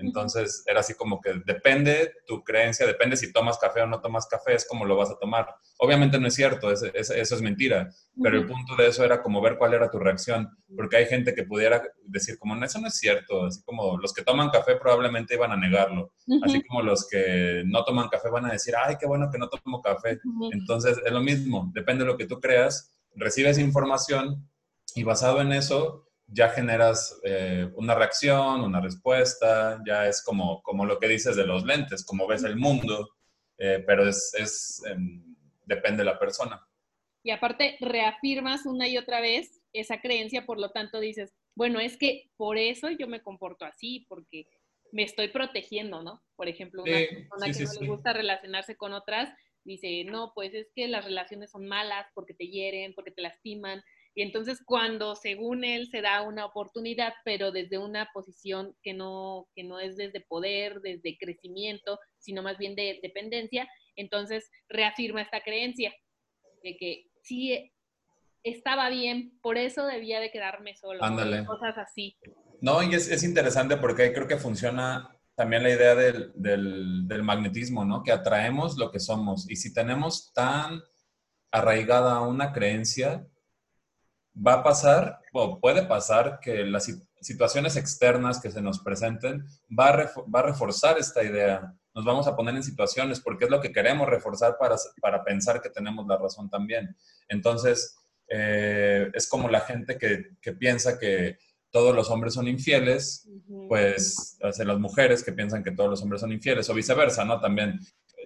Entonces 0.03 0.65
era 0.67 0.81
así 0.81 0.95
como 0.95 1.21
que 1.21 1.41
depende 1.47 2.12
tu 2.27 2.43
creencia, 2.43 2.87
depende 2.87 3.17
si 3.17 3.33
tomas 3.33 3.59
café 3.59 3.83
o 3.83 3.87
no 3.87 4.01
tomas 4.01 4.27
café, 4.27 4.55
es 4.55 4.67
como 4.67 4.85
lo 4.85 4.97
vas 4.97 5.11
a 5.11 5.19
tomar. 5.19 5.55
Obviamente 5.79 6.19
no 6.19 6.27
es 6.27 6.35
cierto, 6.35 6.71
eso 6.71 6.95
es 6.95 7.43
mentira, 7.43 7.91
pero 8.23 8.37
el 8.38 8.47
punto 8.47 8.77
de 8.77 8.88
eso 8.88 9.05
era 9.05 9.23
como 9.23 9.41
ver 9.41 9.57
cuál 9.57 9.75
era 9.75 9.91
tu 9.91 9.99
reacción, 9.99 10.51
porque 10.77 10.97
hay 10.97 11.07
gente 11.07 11.35
que 11.35 11.45
pudiera 11.45 11.83
decir 12.05 12.38
como, 12.38 12.55
no, 12.55 12.65
eso 12.65 12.81
no 12.81 12.88
es 12.88 12.95
cierto, 12.95 13.47
así 13.47 13.62
como 13.65 13.97
los 13.99 14.12
que 14.12 14.23
toman 14.23 14.51
café 14.51 14.77
probablemente 14.77 15.35
iban 15.35 15.53
a 15.53 15.57
negarlo, 15.57 16.12
así 16.43 16.62
como 16.65 16.83
los 16.83 17.09
que 17.09 17.62
no 17.67 17.85
toman 17.85 18.09
café 18.09 18.29
van 18.31 18.47
a 18.47 18.53
decir, 18.53 18.75
ay, 18.77 18.97
qué 18.99 19.07
bueno 19.07 19.31
que 19.31 19.38
no 19.38 19.49
tomo 19.49 19.81
café. 19.81 20.19
Entonces 20.53 20.99
es 21.05 21.12
lo 21.12 21.21
mismo, 21.21 21.71
depende 21.75 22.05
de 22.05 22.11
lo 22.11 22.17
que 22.17 22.27
tú 22.27 22.41
creas, 22.41 22.93
recibes 23.15 23.59
información 23.59 24.49
y 24.95 25.05
basado 25.05 25.41
en 25.41 25.53
eso 25.53 26.07
ya 26.33 26.49
generas 26.49 27.21
eh, 27.25 27.68
una 27.75 27.95
reacción, 27.95 28.62
una 28.62 28.81
respuesta, 28.81 29.81
ya 29.87 30.07
es 30.07 30.23
como, 30.25 30.62
como 30.62 30.87
lo 30.87 30.99
que 30.99 31.09
dices 31.09 31.37
de 31.37 31.47
los 31.47 31.64
lentes, 31.64 32.05
como 32.05 32.27
ves 32.27 32.45
el 32.45 32.57
mundo, 32.57 33.11
eh, 33.59 33.83
pero 33.87 34.09
es, 34.09 34.33
es 34.38 34.83
em, 34.87 35.37
depende 35.64 35.99
de 35.99 36.11
la 36.11 36.18
persona. 36.18 36.66
Y 37.23 37.31
aparte 37.31 37.77
reafirmas 37.81 38.66
una 38.66 38.88
y 38.88 38.97
otra 38.97 39.21
vez 39.21 39.61
esa 39.73 40.01
creencia, 40.01 40.45
por 40.45 40.59
lo 40.59 40.71
tanto 40.71 41.01
dices, 41.01 41.33
bueno, 41.55 41.81
es 41.81 41.97
que 41.97 42.31
por 42.37 42.59
eso 42.59 42.90
yo 42.90 43.07
me 43.07 43.23
comporto 43.23 43.64
así, 43.64 44.07
porque 44.09 44.47
me 44.90 45.03
estoy 45.05 45.29
protegiendo, 45.29 46.03
¿no? 46.03 46.23
Por 46.37 46.49
ejemplo, 46.49 46.83
una 46.83 46.92
persona 46.92 47.53
que 47.53 47.64
no 47.64 47.81
le 47.81 47.88
gusta 47.88 48.12
relacionarse 48.12 48.77
con 48.77 48.92
otras 48.92 49.33
dice, 49.64 50.05
no, 50.05 50.33
pues 50.35 50.53
es 50.55 50.71
que 50.75 50.88
las 50.88 51.05
relaciones 51.05 51.51
son 51.51 51.66
malas 51.66 52.07
porque 52.14 52.35
te 52.35 52.49
hieren, 52.49 52.95
porque 52.95 53.12
te 53.12 53.23
lastiman, 53.23 53.83
y 54.14 54.22
entonces 54.22 54.61
cuando 54.64 55.16
según 55.16 55.64
él 55.64 55.88
se 55.90 56.03
da 56.03 56.22
una 56.22 56.44
oportunidad, 56.44 57.14
pero 57.25 57.51
desde 57.51 57.79
una 57.79 58.11
posición 58.12 58.77
que 58.83 58.92
no, 58.92 59.48
que 59.55 59.64
no 59.64 59.81
es 59.81 59.96
desde 59.96 60.20
poder, 60.20 60.81
desde 60.81 61.16
crecimiento, 61.18 61.98
sino 62.18 62.42
más 62.42 62.59
bien 62.59 62.75
de 62.75 62.98
dependencia, 63.03 63.68
entonces 63.96 64.51
reafirma 64.68 65.22
esta 65.22 65.40
creencia 65.40 65.94
de 66.62 66.77
que 66.77 67.07
sí 67.22 67.72
estaba 68.42 68.90
bien, 68.90 69.38
por 69.40 69.57
eso 69.57 69.87
debía 69.87 70.20
de 70.20 70.31
quedarme 70.31 70.77
solo. 70.77 71.03
Ándale. 71.03 71.44
Cosas 71.46 71.79
así. 71.79 72.16
No, 72.61 72.83
y 72.83 72.94
es, 72.94 73.11
es, 73.11 73.22
interesante 73.22 73.77
porque 73.77 74.12
creo 74.12 74.29
que 74.29 74.37
funciona 74.37 75.16
también 75.35 75.62
la 75.62 75.70
idea 75.70 75.94
del, 75.94 76.33
del, 76.35 77.09
del 77.09 77.22
magnetismo, 77.22 77.85
¿no? 77.85 78.03
Que 78.03 78.12
atraemos 78.12 78.77
lo 78.77 78.90
que 78.90 79.01
somos. 79.01 79.51
Y 79.51 79.57
si 79.57 79.72
tenemos 79.72 80.33
tan 80.33 80.83
arraigada 81.51 82.20
una 82.20 82.53
creencia, 82.53 83.27
va 84.35 84.55
a 84.55 84.62
pasar 84.62 85.21
o 85.33 85.61
puede 85.61 85.85
pasar 85.87 86.38
que 86.40 86.64
las 86.64 86.90
situaciones 87.21 87.77
externas 87.77 88.40
que 88.40 88.51
se 88.51 88.62
nos 88.62 88.81
presenten 88.81 89.45
va 89.79 89.88
a, 89.88 90.42
reforzar 90.42 90.99
esta 90.99 91.23
idea. 91.23 91.75
Nos 91.95 92.05
vamos 92.05 92.27
a 92.27 92.35
poner 92.35 92.55
en 92.55 92.62
situaciones 92.62 93.21
porque 93.21 93.45
es 93.45 93.51
lo 93.51 93.61
que 93.61 93.73
queremos 93.73 94.09
reforzar 94.09 94.57
para, 94.59 94.77
para 95.01 95.23
pensar 95.23 95.61
que 95.61 95.71
tenemos 95.71 96.07
la 96.07 96.16
razón 96.16 96.49
también. 96.49 96.97
Entonces, 97.29 97.97
eh, 98.29 99.11
es 99.12 99.29
como 99.29 99.49
la 99.49 99.61
gente 99.61 99.99
que, 99.99 100.37
que, 100.40 100.53
piensa 100.53 100.99
que 100.99 101.37
todos 101.71 101.95
los 101.95 102.11
hombres 102.11 102.35
son 102.35 102.49
infieles, 102.49 103.29
pues, 103.68 104.38
las 104.40 104.79
mujeres 104.79 105.23
que 105.23 105.33
piensan 105.33 105.62
que 105.62 105.73
todos 105.73 105.90
los 105.90 106.03
hombres 106.03 106.21
son 106.21 106.33
infieles, 106.33 106.68
o 106.71 106.75
viceversa, 106.75 107.25
¿no? 107.25 107.40
También 107.40 107.79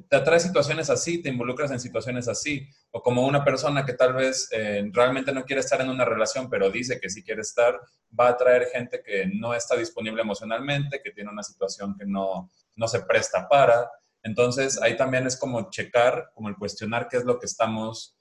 te 0.09 0.17
atrae 0.17 0.41
situaciones 0.41 0.91
así, 0.91 1.23
te 1.23 1.29
involucras 1.29 1.71
en 1.71 1.81
situaciones 1.81 2.29
así, 2.29 2.69
o 2.91 3.03
como 3.03 3.27
una 3.27 3.45
persona 3.45 3.85
que 3.85 3.95
tal 3.95 4.15
vez 4.15 4.49
eh, 4.53 4.89
realmente 4.93 5.33
no 5.33 5.45
quiere 5.45 5.61
estar 5.61 5.81
en 5.81 5.91
una 5.91 6.05
relación, 6.05 6.49
pero 6.51 6.71
dice 6.71 7.01
que 7.01 7.11
sí 7.11 7.23
quiere 7.23 7.43
estar, 7.43 7.81
va 8.19 8.29
a 8.29 8.31
atraer 8.31 8.69
gente 8.73 9.03
que 9.03 9.27
no 9.27 9.55
está 9.55 9.77
disponible 9.77 10.23
emocionalmente, 10.23 11.01
que 11.03 11.13
tiene 11.13 11.31
una 11.31 11.43
situación 11.43 11.97
que 11.99 12.07
no, 12.07 12.51
no 12.75 12.89
se 12.89 13.01
presta 13.01 13.49
para. 13.49 13.91
Entonces, 14.23 14.81
ahí 14.83 14.97
también 14.97 15.27
es 15.27 15.37
como 15.37 15.71
checar, 15.71 16.31
como 16.35 16.49
el 16.49 16.57
cuestionar 16.57 17.09
qué 17.09 17.17
es 17.17 17.25
lo 17.25 17.39
que 17.39 17.47
estamos, 17.47 18.17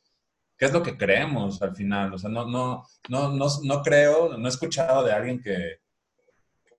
qué 0.58 0.66
es 0.66 0.74
lo 0.74 0.84
que 0.84 0.98
creemos 0.98 1.62
al 1.62 1.76
final. 1.76 2.14
O 2.14 2.18
sea, 2.18 2.30
no, 2.30 2.46
no, 2.48 2.86
no, 3.10 3.30
no, 3.32 3.48
no 3.64 3.82
creo, 3.82 4.38
no 4.38 4.46
he 4.46 4.50
escuchado 4.50 5.04
de 5.04 5.12
alguien 5.12 5.42
que, 5.42 5.85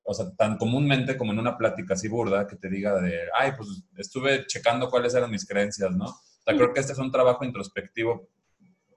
o 0.08 0.14
sea, 0.14 0.30
tan 0.36 0.56
comúnmente 0.56 1.16
como 1.16 1.32
en 1.32 1.40
una 1.40 1.58
plática 1.58 1.94
así 1.94 2.06
burda, 2.06 2.46
que 2.46 2.56
te 2.56 2.68
diga 2.68 3.00
de, 3.00 3.22
ay, 3.36 3.52
pues 3.56 3.82
estuve 3.96 4.46
checando 4.46 4.88
cuáles 4.88 5.14
eran 5.14 5.30
mis 5.30 5.46
creencias, 5.46 5.90
¿no? 5.90 6.06
O 6.06 6.42
sea, 6.44 6.54
creo 6.54 6.72
que 6.72 6.78
este 6.78 6.92
es 6.92 6.98
un 6.98 7.10
trabajo 7.10 7.44
introspectivo, 7.44 8.28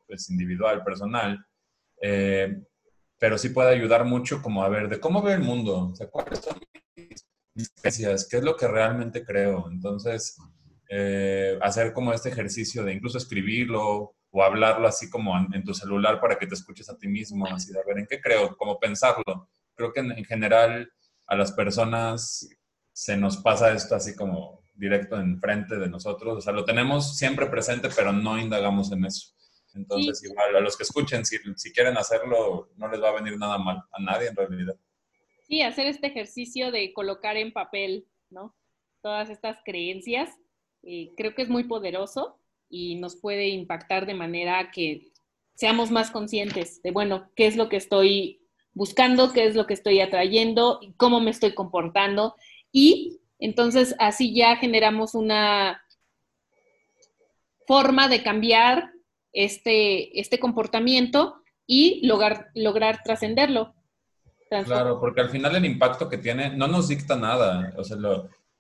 pues 0.06 0.30
individual, 0.30 0.84
personal, 0.84 1.44
eh, 2.00 2.62
pero 3.18 3.40
sí 3.40 3.50
puede 3.50 3.72
ayudar 3.72 4.06
mucho 4.06 4.42
como 4.42 4.64
a 4.64 4.70
ver 4.70 4.88
de 4.88 5.00
cómo 5.00 5.24
veo 5.24 5.34
el 5.34 5.42
mundo, 5.42 5.90
o 5.92 5.96
sea, 5.96 6.08
cuáles 6.08 6.40
son 6.40 6.60
mis 7.56 7.70
creencias, 7.72 8.28
qué 8.30 8.38
es 8.38 8.44
lo 8.44 8.56
que 8.56 8.68
realmente 8.68 9.26
creo. 9.26 9.68
Entonces, 9.72 10.38
eh, 10.90 11.58
hacer 11.62 11.92
como 11.92 12.14
este 12.14 12.30
ejercicio 12.30 12.84
de 12.84 12.94
incluso 12.94 13.18
escribirlo 13.18 14.14
o 14.32 14.44
hablarlo 14.44 14.88
así 14.88 15.10
como 15.10 15.36
en, 15.38 15.64
tu 15.64 15.74
celular 15.74 16.22
para 16.22 16.38
que 16.38 16.46
te 16.46 16.54
escuches 16.54 16.88
a 16.88 16.98
ti 16.98 17.08
mismo, 17.08 17.48
así 17.48 17.74
de 17.74 17.80
a 17.80 17.84
ver 17.84 17.98
en 17.98 18.06
qué 18.06 18.22
creo, 18.22 18.56
como 18.56 18.80
pensarlo. 18.80 19.50
Creo 19.74 19.92
que 19.92 20.02
en 20.02 20.24
general 20.26 20.92
a 21.30 21.36
las 21.36 21.52
personas 21.52 22.50
se 22.92 23.16
nos 23.16 23.38
pasa 23.38 23.72
esto 23.72 23.96
así 23.96 24.16
como 24.16 24.64
directo 24.74 25.18
enfrente 25.20 25.78
de 25.78 25.88
nosotros. 25.88 26.38
O 26.38 26.42
sea, 26.42 26.54
lo 26.54 26.66
tenemos 26.66 27.18
siempre 27.18 27.46
presente, 27.46 27.90
pero 27.96 28.12
no 28.12 28.40
indagamos 28.40 28.92
en 28.92 29.06
eso. 29.06 29.34
Entonces, 29.76 30.24
igual, 30.24 30.56
a 30.56 30.60
los 30.60 30.76
que 30.76 30.84
escuchen, 30.84 31.24
si, 31.24 31.38
si, 31.56 31.72
quieren 31.72 31.98
hacerlo, 31.98 32.70
no 32.76 32.88
les 32.90 33.02
va 33.02 33.10
a 33.10 33.22
venir 33.22 33.38
nada 33.38 33.60
mal, 33.60 33.84
a 33.92 34.02
nadie 34.02 34.28
en 34.28 34.36
realidad. 34.36 34.76
Sí, 35.48 35.62
hacer 35.62 35.86
este 35.86 36.08
ejercicio 36.08 36.72
de 36.72 36.92
colocar 36.94 37.38
en 37.38 37.54
papel, 37.54 38.08
¿no? 38.32 38.56
Todas 39.02 39.30
estas 39.30 39.60
creencias, 39.64 40.32
eh, 40.82 41.12
creo 41.16 41.36
que 41.36 41.44
es 41.44 41.50
muy 41.50 41.66
poderoso 41.66 42.40
y 42.68 42.96
nos 42.96 43.16
puede 43.16 43.50
impactar 43.50 44.08
de 44.08 44.16
manera 44.16 44.72
que 44.72 45.12
seamos 45.54 45.92
más 45.92 46.10
conscientes 46.10 46.82
de, 46.82 46.92
bueno, 46.92 47.30
qué 47.36 47.46
es 47.46 47.56
lo 47.56 47.70
que 47.70 47.78
estoy 47.78 48.39
buscando 48.74 49.34
qué 49.34 49.46
es 49.46 49.56
lo 49.56 49.68
que 49.68 49.74
estoy 49.74 50.00
atrayendo, 50.00 50.80
y 50.82 50.94
cómo 50.94 51.20
me 51.20 51.32
estoy 51.32 51.54
comportando 51.54 52.36
y 52.72 53.20
entonces 53.40 53.96
así 54.00 54.36
ya 54.36 54.58
generamos 54.58 55.16
una 55.16 55.82
forma 57.66 58.08
de 58.08 58.22
cambiar 58.24 58.92
este, 59.32 60.20
este 60.20 60.40
comportamiento 60.40 61.36
y 61.66 62.06
lograr, 62.06 62.50
lograr 62.56 63.02
trascenderlo. 63.04 63.76
Claro, 64.66 65.00
porque 65.00 65.22
al 65.22 65.30
final 65.30 65.56
el 65.56 65.66
impacto 65.66 66.10
que 66.10 66.18
tiene 66.18 66.56
no 66.56 66.68
nos 66.68 66.88
dicta 66.88 67.16
nada. 67.16 67.72
O 67.78 67.84
sea, 67.84 67.98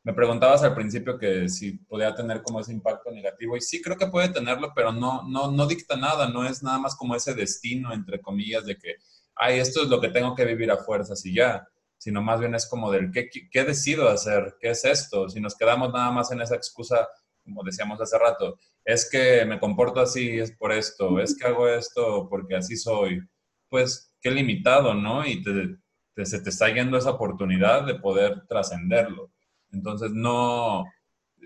me 0.03 0.13
preguntabas 0.13 0.61
al 0.61 0.75
principio 0.75 1.17
que 1.17 1.49
si 1.49 1.71
podía 1.71 2.13
tener 2.13 2.43
como 2.43 2.59
ese 2.59 2.71
impacto 2.71 3.11
negativo 3.11 3.57
y 3.57 3.61
sí 3.61 3.81
creo 3.81 3.97
que 3.97 4.07
puede 4.07 4.29
tenerlo, 4.29 4.71
pero 4.75 4.91
no, 4.91 5.23
no, 5.27 5.51
no 5.51 5.65
dicta 5.65 5.97
nada, 5.97 6.29
no 6.29 6.45
es 6.45 6.61
nada 6.61 6.77
más 6.77 6.95
como 6.95 7.15
ese 7.15 7.33
destino, 7.33 7.91
entre 7.91 8.21
comillas, 8.21 8.65
de 8.65 8.77
que 8.77 8.97
ay, 9.39 9.59
esto 9.59 9.81
es 9.81 9.89
lo 9.89 9.99
que 9.99 10.09
tengo 10.09 10.35
que 10.35 10.45
vivir 10.45 10.69
a 10.69 10.77
fuerzas 10.77 11.25
y 11.25 11.33
ya, 11.33 11.67
sino 11.97 12.21
más 12.21 12.39
bien 12.39 12.53
es 12.53 12.67
como 12.67 12.91
del 12.91 13.11
qué, 13.11 13.29
qué 13.29 13.63
decido 13.63 14.09
hacer, 14.09 14.57
qué 14.59 14.71
es 14.71 14.85
esto. 14.85 15.29
Si 15.29 15.39
nos 15.39 15.55
quedamos 15.55 15.91
nada 15.91 16.11
más 16.11 16.31
en 16.31 16.41
esa 16.41 16.55
excusa, 16.55 17.07
como 17.43 17.63
decíamos 17.63 17.99
hace 18.01 18.17
rato, 18.19 18.59
es 18.85 19.09
que 19.09 19.45
me 19.45 19.59
comporto 19.59 20.01
así, 20.01 20.39
es 20.39 20.51
por 20.51 20.71
esto, 20.71 21.19
es 21.19 21.37
que 21.37 21.47
hago 21.47 21.67
esto 21.67 22.27
porque 22.29 22.55
así 22.55 22.75
soy, 22.75 23.21
pues 23.69 24.13
qué 24.21 24.29
limitado, 24.31 24.93
¿no? 24.93 25.25
Y 25.25 25.41
te, 25.41 26.25
se 26.25 26.41
te 26.41 26.49
está 26.49 26.69
yendo 26.69 26.97
esa 26.97 27.11
oportunidad 27.11 27.85
de 27.85 27.95
poder 27.95 28.45
trascenderlo. 28.47 29.31
Entonces, 29.71 30.11
no, 30.11 30.85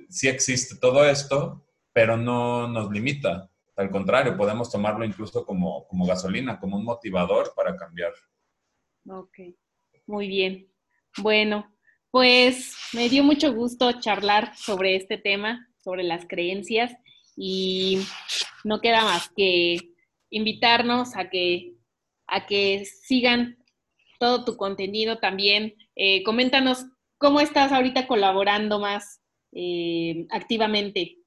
sí 0.09 0.27
existe 0.27 0.77
todo 0.77 1.05
esto, 1.05 1.65
pero 1.91 2.17
no 2.17 2.67
nos 2.67 2.91
limita. 2.91 3.49
Al 3.75 3.89
contrario, 3.89 4.37
podemos 4.37 4.71
tomarlo 4.71 5.03
incluso 5.03 5.45
como, 5.45 5.87
como 5.87 6.05
gasolina, 6.05 6.59
como 6.59 6.77
un 6.77 6.85
motivador 6.85 7.53
para 7.55 7.75
cambiar. 7.75 8.13
Ok, 9.09 9.37
muy 10.05 10.27
bien. 10.27 10.67
Bueno, 11.17 11.73
pues 12.11 12.75
me 12.93 13.09
dio 13.09 13.23
mucho 13.23 13.53
gusto 13.53 13.99
charlar 13.99 14.55
sobre 14.55 14.95
este 14.95 15.17
tema, 15.17 15.67
sobre 15.77 16.03
las 16.03 16.25
creencias 16.27 16.95
y 17.35 17.99
no 18.63 18.79
queda 18.79 19.03
más 19.03 19.29
que 19.35 19.77
invitarnos 20.29 21.15
a 21.15 21.29
que, 21.29 21.73
a 22.27 22.45
que 22.45 22.85
sigan 22.85 23.57
todo 24.19 24.45
tu 24.45 24.57
contenido 24.57 25.17
también. 25.17 25.75
Eh, 25.95 26.23
coméntanos 26.23 26.85
cómo 27.17 27.39
estás 27.39 27.71
ahorita 27.71 28.07
colaborando 28.07 28.79
más 28.79 29.21
eh, 29.51 30.27
activamente 30.31 31.17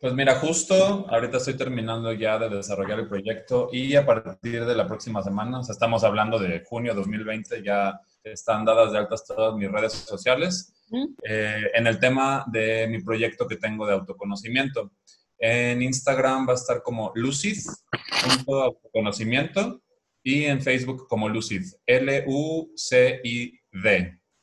pues 0.00 0.14
mira, 0.14 0.36
justo 0.36 1.06
ahorita 1.08 1.38
estoy 1.38 1.54
terminando 1.54 2.12
ya 2.12 2.38
de 2.38 2.48
desarrollar 2.48 3.00
el 3.00 3.08
proyecto 3.08 3.68
y 3.72 3.96
a 3.96 4.06
partir 4.06 4.64
de 4.64 4.74
la 4.76 4.86
próxima 4.86 5.22
semana, 5.22 5.60
o 5.60 5.64
sea, 5.64 5.72
estamos 5.72 6.04
hablando 6.04 6.38
de 6.38 6.64
junio 6.64 6.94
2020, 6.94 7.62
ya 7.62 8.00
están 8.22 8.64
dadas 8.64 8.92
de 8.92 8.98
altas 8.98 9.24
todas 9.26 9.54
mis 9.56 9.70
redes 9.70 9.92
sociales 9.92 10.72
eh, 11.22 11.70
en 11.74 11.86
el 11.86 11.98
tema 11.98 12.44
de 12.46 12.86
mi 12.88 13.02
proyecto 13.02 13.46
que 13.46 13.56
tengo 13.56 13.86
de 13.86 13.94
autoconocimiento. 13.94 14.92
En 15.38 15.82
Instagram 15.82 16.48
va 16.48 16.52
a 16.52 16.56
estar 16.56 16.82
como 16.82 17.12
Lucid, 17.14 17.58
autoconocimiento, 18.46 19.82
y 20.22 20.44
en 20.44 20.60
Facebook 20.60 21.06
como 21.08 21.28
Lucid, 21.28 21.64
L-U-C-I-D. 21.86 23.08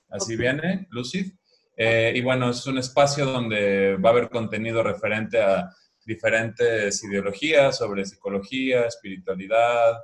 así 0.09 0.35
viene, 0.35 0.87
Lucid. 0.89 1.31
Eh, 1.75 2.13
y 2.15 2.21
bueno, 2.21 2.49
es 2.49 2.65
un 2.67 2.77
espacio 2.77 3.25
donde 3.25 3.97
va 3.97 4.09
a 4.09 4.13
haber 4.13 4.29
contenido 4.29 4.81
referente 4.81 5.41
a 5.41 5.69
diferentes 6.05 7.03
ideologías 7.03 7.77
sobre 7.77 8.05
psicología, 8.05 8.85
espiritualidad, 8.85 9.97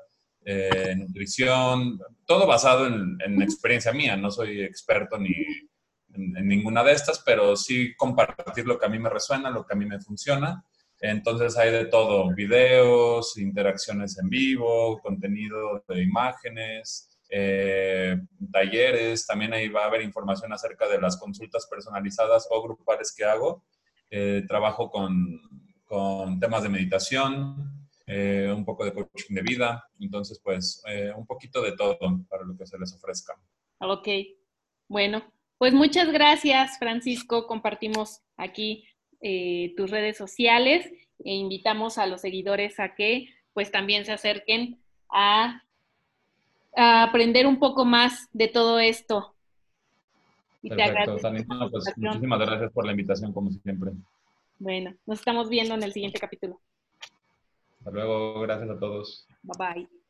eh, 0.44 0.96
nutrición, 0.98 2.00
todo 2.26 2.48
basado 2.48 2.88
en, 2.88 3.42
experiencia 3.42 3.94
mía. 3.94 4.18
No 4.18 4.32
soy 4.32 4.62
experto 4.62 5.18
ni 5.18 5.34
en, 6.14 6.48
ninguna 6.48 6.84
de 6.84 6.94
estas, 6.94 7.20
pero 7.20 7.56
sí 7.56 7.96
compartir 7.96 8.66
lo 8.66 8.78
que 8.80 8.88
a 8.88 8.90
mí 8.90 9.00
me 9.00 9.10
resuena, 9.10 9.50
lo 9.52 9.66
que 9.66 9.74
a 9.74 9.78
mí 9.78 9.86
me 9.86 10.00
funciona. 10.00 10.66
Entonces 11.00 11.58
hay 11.58 11.72
de 11.72 11.86
todo, 11.86 12.34
videos, 12.34 13.38
interacciones 13.38 14.20
en 14.20 14.30
vivo, 14.30 15.00
contenido 15.00 15.84
de 15.88 16.02
imágenes, 16.04 17.11
eh, 17.34 18.20
talleres, 18.52 19.26
también 19.26 19.54
ahí 19.54 19.70
va 19.70 19.84
a 19.84 19.88
haber 19.88 20.02
información 20.02 20.52
acerca 20.52 20.90
de 20.90 21.00
las 21.00 21.16
consultas 21.16 21.66
personalizadas 21.66 22.46
o 22.52 22.62
grupales 22.62 23.16
que 23.16 23.24
hago. 23.24 23.64
Eh, 24.10 24.44
trabajo 24.46 24.92
con, 24.92 25.40
con, 25.86 26.42
temas 26.42 26.64
de 26.64 26.68
meditación, 26.68 27.88
eh, 28.06 28.52
un 28.54 28.66
poco 28.66 28.84
de 28.84 28.94
coaching 28.94 29.34
de 29.34 29.42
vida, 29.44 29.88
entonces 30.02 30.42
pues 30.44 30.84
un 31.16 31.26
poquito 31.26 31.62
de 31.62 31.72
todo 31.72 31.98
para 32.28 32.44
lo 32.44 32.58
que 32.58 32.68
se 32.68 32.78
les 32.78 32.94
ofrezca. 32.94 33.34
Ok, 33.80 34.10
bueno, 34.90 35.24
pues 35.58 35.74
muchas 35.74 36.12
gracias 36.12 36.78
Francisco, 36.78 37.48
compartimos 37.48 38.20
aquí 38.36 38.86
tus 39.78 39.90
redes 39.90 40.18
sociales 40.18 40.92
e 41.20 41.34
invitamos 41.34 41.98
a 41.98 42.08
los 42.08 42.20
seguidores 42.20 42.78
a 42.82 42.94
que 42.96 43.30
pues 43.54 43.72
también 43.72 44.04
se 44.04 44.12
acerquen 44.12 44.84
a 45.10 45.64
aprender 46.76 47.48
un 47.48 47.60
poco 47.60 47.86
más 47.86 48.30
de 48.34 48.48
todo 48.48 48.80
esto. 48.80 49.36
Y 50.62 50.70
Perfecto, 50.70 51.18
pues, 51.72 51.94
muchísimas 51.98 52.40
gracias 52.40 52.72
por 52.72 52.86
la 52.86 52.92
invitación, 52.92 53.34
como 53.34 53.52
siempre. 53.52 53.92
Bueno, 54.60 54.94
nos 55.08 55.20
estamos 55.20 55.50
viendo 55.50 55.74
en 55.74 55.84
el 55.84 55.92
siguiente 55.92 56.20
capítulo. 56.20 56.60
Hasta 57.80 57.92
luego, 57.92 58.42
gracias 58.42 58.70
a 58.70 58.80
todos. 58.80 59.28
Bye 59.42 59.74
bye. 59.74 60.01